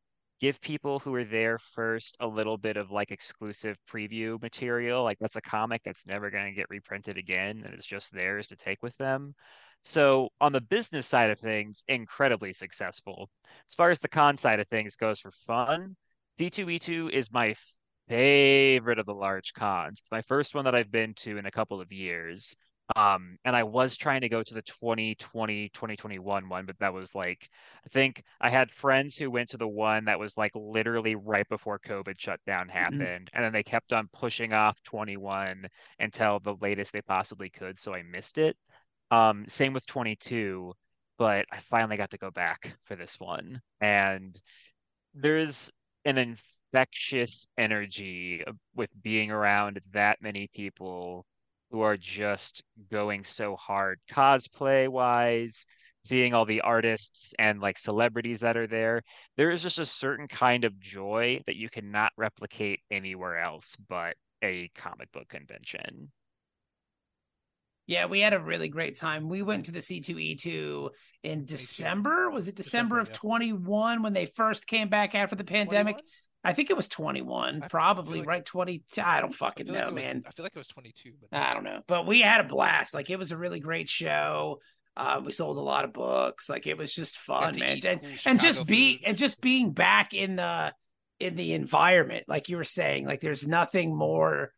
[0.42, 5.04] give people who were there first a little bit of like exclusive preview material.
[5.04, 8.48] Like that's a comic that's never going to get reprinted again, and it's just theirs
[8.48, 9.36] to take with them.
[9.84, 13.30] So on the business side of things, incredibly successful.
[13.70, 15.96] As far as the con side of things goes for fun,
[16.40, 17.56] C2E2 is my
[18.08, 20.00] favorite of the large cons.
[20.02, 22.56] It's my first one that I've been to in a couple of years.
[22.96, 27.16] Um, and I was trying to go to the 2020, 2021 one, but that was
[27.16, 27.48] like,
[27.86, 31.48] I think I had friends who went to the one that was like literally right
[31.48, 33.30] before COVID shutdown happened.
[33.34, 35.68] And then they kept on pushing off 21
[36.00, 37.78] until the latest they possibly could.
[37.78, 38.58] So I missed it.
[39.12, 40.74] Um, same with 22,
[41.18, 43.62] but I finally got to go back for this one.
[43.80, 44.40] And
[45.14, 45.72] there's
[46.06, 48.43] an infectious energy
[48.76, 51.26] with being around that many people
[51.72, 55.66] who are just going so hard cosplay wise,
[56.06, 59.01] seeing all the artists and like celebrities that are there.
[59.38, 64.16] There is just a certain kind of joy that you cannot replicate anywhere else but
[64.43, 66.12] a comic book convention.
[67.86, 69.28] Yeah, we had a really great time.
[69.28, 70.90] We went to the C2E2
[71.24, 72.30] in December.
[72.30, 73.16] Was it December, December, of yeah.
[73.16, 75.96] 21 when they first came back after the pandemic?
[75.96, 76.02] 21?
[76.46, 78.84] I think it was 21, I probably like- right 20.
[79.02, 80.24] I don't fucking feel know, like was, man.
[80.26, 82.94] I feel like it was 22, but I don't know, but we had a blast.
[82.94, 84.60] Like it was a really great show.
[84.96, 86.50] Uh, we sold a lot of books.
[86.50, 87.78] Like it was just fun, man.
[87.78, 89.08] eat And, cool and just be food.
[89.08, 90.74] and just being back in the
[91.20, 93.06] in the environment, like you were saying.
[93.08, 94.52] Like there's nothing more.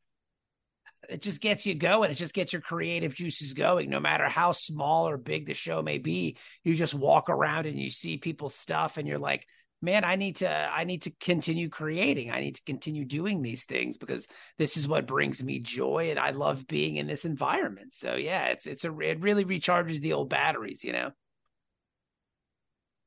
[1.09, 2.11] It just gets you going.
[2.11, 3.89] It just gets your creative juices going.
[3.89, 7.79] No matter how small or big the show may be, you just walk around and
[7.79, 9.45] you see people's stuff, and you're like,
[9.81, 12.31] man, I need to I need to continue creating.
[12.31, 14.27] I need to continue doing these things because
[14.57, 17.93] this is what brings me joy and I love being in this environment.
[17.93, 21.11] So yeah, it's it's a it really recharges the old batteries, you know.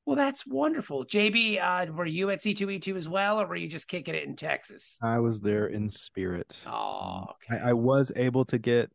[0.09, 1.05] Well, that's wonderful.
[1.05, 4.37] JB, uh, were you at C2E2 as well, or were you just kicking it in
[4.37, 4.97] Texas?
[5.03, 6.65] I was there in spirit.
[6.67, 7.63] Oh, okay.
[7.63, 8.91] I, I was able to get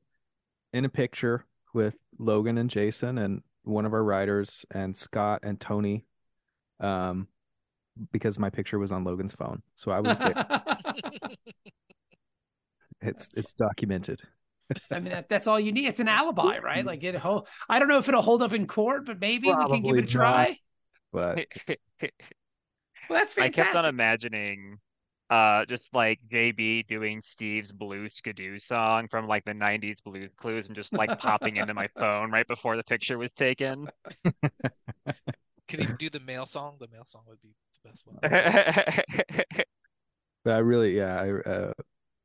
[0.74, 5.59] in a picture with Logan and Jason and one of our writers and Scott and
[5.59, 6.03] Tony,
[6.80, 7.28] um,
[8.11, 9.61] because my picture was on Logan's phone.
[9.76, 10.45] So I was there.
[13.05, 14.22] It's it's documented.
[14.89, 15.88] I mean, that, that's all you need.
[15.88, 16.86] It's an alibi, right?
[16.86, 17.16] Like it.
[17.16, 19.97] Ho- I don't know if it'll hold up in court, but maybe we can give
[19.97, 20.57] it a Probably try.
[21.14, 21.45] But
[23.09, 23.66] Well, that's fantastic.
[23.66, 24.80] I kept on imagining
[25.30, 30.68] uh just like JB doing Steve's Blue Skidoo song from like the 90s Blues Clues
[30.68, 33.89] and just like popping into my phone right before the picture was taken.
[35.68, 36.78] Can he do the mail song?
[36.80, 38.20] The mail song would be the best one.
[40.43, 41.74] but I really yeah I uh,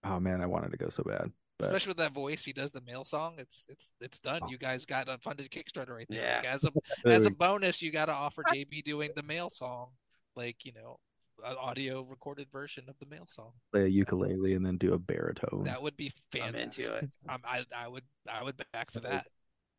[0.04, 1.30] oh man I wanted to go so bad.
[1.58, 3.34] But Especially with that voice, he does the mail song.
[3.38, 4.40] It's it's it's done.
[4.44, 4.48] Oh.
[4.48, 6.22] You guys got a funded Kickstarter right there.
[6.22, 6.36] Yeah.
[6.36, 6.70] Like as a
[7.08, 9.88] as a bonus, you got to offer JB doing the mail song,
[10.36, 11.00] like you know,
[11.44, 13.50] an audio recorded version of the mail song.
[13.72, 15.64] play a ukulele and then do a baritone.
[15.64, 16.84] That would be I'm fantastic.
[16.84, 17.10] into it.
[17.28, 19.26] I'm, I I would I would back for that.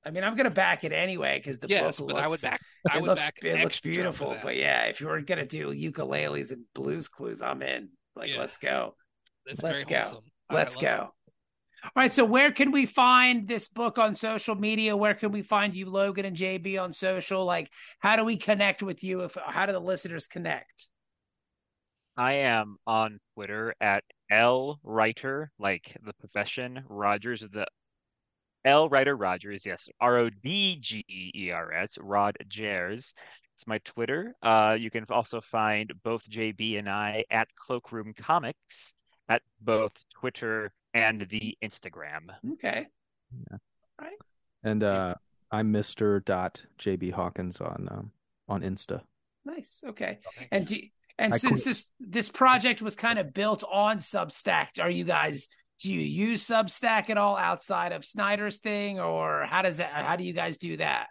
[0.05, 2.41] I mean, I'm gonna back it anyway because the yes, book but looks, I would
[2.41, 2.61] back.
[2.89, 3.39] I it would looks back.
[3.41, 4.35] it looks extra for beautiful.
[4.43, 7.89] But yeah, if you were gonna do ukuleles and blues clues, I'm in.
[8.17, 8.39] Like, Yeah.
[8.39, 8.95] let's go.
[9.45, 10.05] That's let's very go.
[10.05, 10.23] wholesome.
[10.25, 11.13] I- I Let's love go.
[11.83, 12.11] All right.
[12.11, 14.95] So where can we find this book on social media?
[14.95, 17.45] Where can we find you, Logan and JB on social?
[17.45, 17.69] Like,
[17.99, 19.21] how do we connect with you?
[19.21, 20.87] If how do the listeners connect?
[22.17, 26.83] I am on Twitter at L Writer, like the profession.
[26.89, 27.65] Rodgers of the
[28.65, 33.13] L Writer Rodgers, yes, R O D G E E R S, Rod Jers.
[33.55, 34.35] It's my Twitter.
[34.41, 38.93] Uh, you can also find both JB and I at Cloakroom Comics
[39.29, 42.29] at both Twitter and the Instagram.
[42.53, 42.87] Okay.
[43.51, 43.57] Yeah.
[43.99, 44.17] Right.
[44.63, 45.15] And uh,
[45.51, 46.23] I'm Mr.
[46.23, 48.11] Dot JB Hawkins on um,
[48.47, 49.01] on Insta.
[49.45, 49.83] Nice.
[49.87, 50.19] Okay.
[50.25, 50.77] Oh, And do,
[51.17, 51.65] and I since quit.
[51.71, 55.47] this this project was kind of built on Substack, are you guys
[55.79, 59.91] do you use Substack at all outside of Snyder's thing, or how does that?
[59.91, 61.07] How do you guys do that?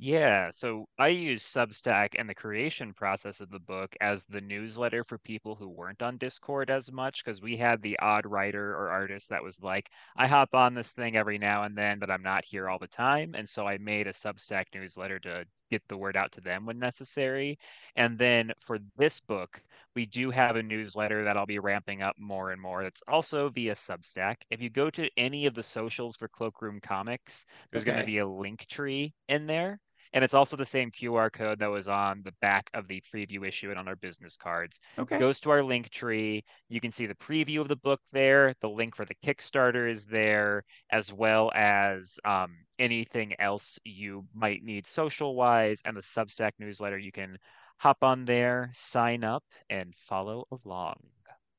[0.00, 5.02] Yeah, so I use Substack and the creation process of the book as the newsletter
[5.02, 8.90] for people who weren't on Discord as much because we had the odd writer or
[8.90, 12.22] artist that was like, I hop on this thing every now and then, but I'm
[12.22, 13.34] not here all the time.
[13.34, 16.78] And so I made a Substack newsletter to get the word out to them when
[16.78, 17.58] necessary.
[17.96, 19.60] And then for this book,
[19.96, 22.84] we do have a newsletter that I'll be ramping up more and more.
[22.84, 24.36] That's also via Substack.
[24.48, 28.18] If you go to any of the socials for Cloakroom Comics, there's going to be
[28.18, 29.80] a link tree in there.
[30.12, 33.46] And it's also the same QR code that was on the back of the preview
[33.46, 34.80] issue and on our business cards.
[34.98, 35.18] Okay.
[35.18, 36.44] Goes to our link tree.
[36.68, 38.54] You can see the preview of the book there.
[38.60, 44.62] The link for the Kickstarter is there, as well as um, anything else you might
[44.62, 45.80] need social wise.
[45.84, 47.38] And the Substack newsletter, you can
[47.78, 50.96] hop on there, sign up, and follow along.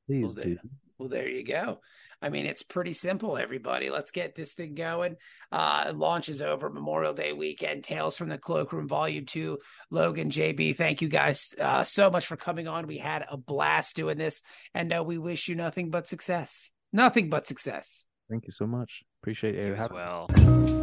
[0.06, 0.42] Please Well, do.
[0.42, 0.56] there,
[0.98, 1.80] well, there you go.
[2.22, 3.90] I mean, it's pretty simple, everybody.
[3.90, 5.16] Let's get this thing going.
[5.50, 7.84] Uh, launches over Memorial Day weekend.
[7.84, 9.58] Tales from the Cloakroom Volume 2.
[9.90, 12.86] Logan, JB, thank you guys uh, so much for coming on.
[12.86, 14.42] We had a blast doing this,
[14.74, 16.70] and uh, we wish you nothing but success.
[16.92, 18.06] Nothing but success.
[18.28, 19.02] Thank you so much.
[19.22, 19.66] Appreciate it.
[19.66, 20.02] You as having me.
[20.02, 20.79] well.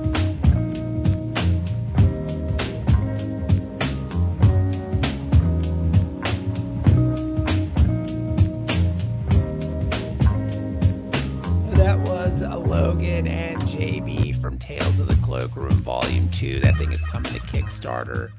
[11.88, 16.60] That was Logan and JB from Tales of the Cloakroom Volume 2.
[16.60, 18.32] That thing is coming to Kickstarter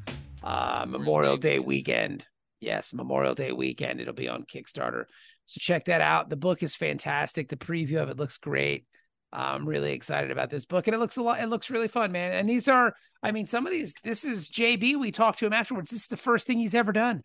[0.44, 2.26] uh, Memorial Day weekend.
[2.60, 4.02] Yes, Memorial Day weekend.
[4.02, 5.04] It'll be on Kickstarter.
[5.46, 6.28] So check that out.
[6.28, 7.48] The book is fantastic.
[7.48, 8.84] The preview of it looks great.
[9.32, 11.40] I'm really excited about this book, and it looks a lot.
[11.40, 12.32] It looks really fun, man.
[12.32, 12.92] And these are,
[13.22, 13.94] I mean, some of these.
[14.04, 15.00] This is JB.
[15.00, 15.90] We talked to him afterwards.
[15.90, 17.22] This is the first thing he's ever done.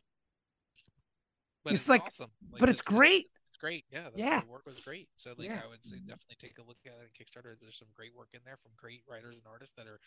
[1.66, 2.30] But it's it's, like- awesome.
[2.50, 3.26] Like, but it's great.
[3.64, 3.86] It's great.
[3.92, 4.10] Yeah.
[4.14, 4.42] The, Yeah.
[4.42, 5.08] The work was great.
[5.16, 5.62] So like Yeah.
[5.64, 7.58] I would say definitely take a look at it on Kickstarter.
[7.60, 10.00] There's some great work in there from great writers and artists that are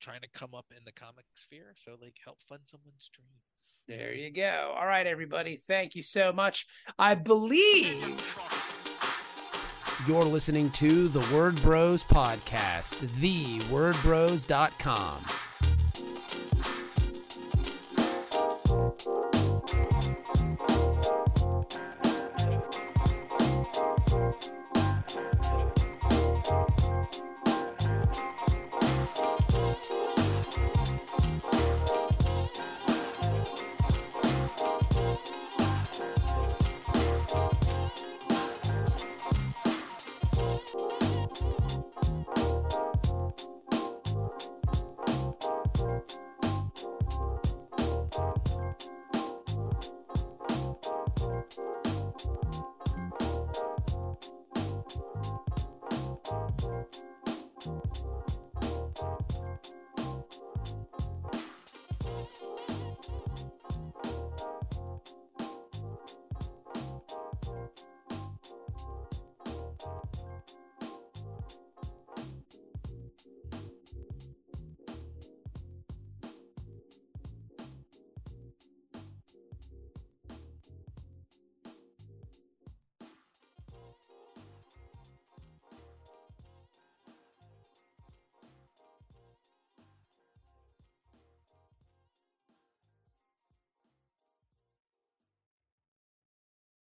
[0.00, 1.72] trying to come up in the comic sphere.
[1.76, 3.84] So like help fund someone's dreams.
[3.86, 4.74] There you go.
[4.78, 5.62] All right, everybody.
[5.68, 6.66] Thank you so much.
[6.98, 8.18] I believe
[10.08, 15.24] you're listening to the Word Bros podcast, thewordbros.com.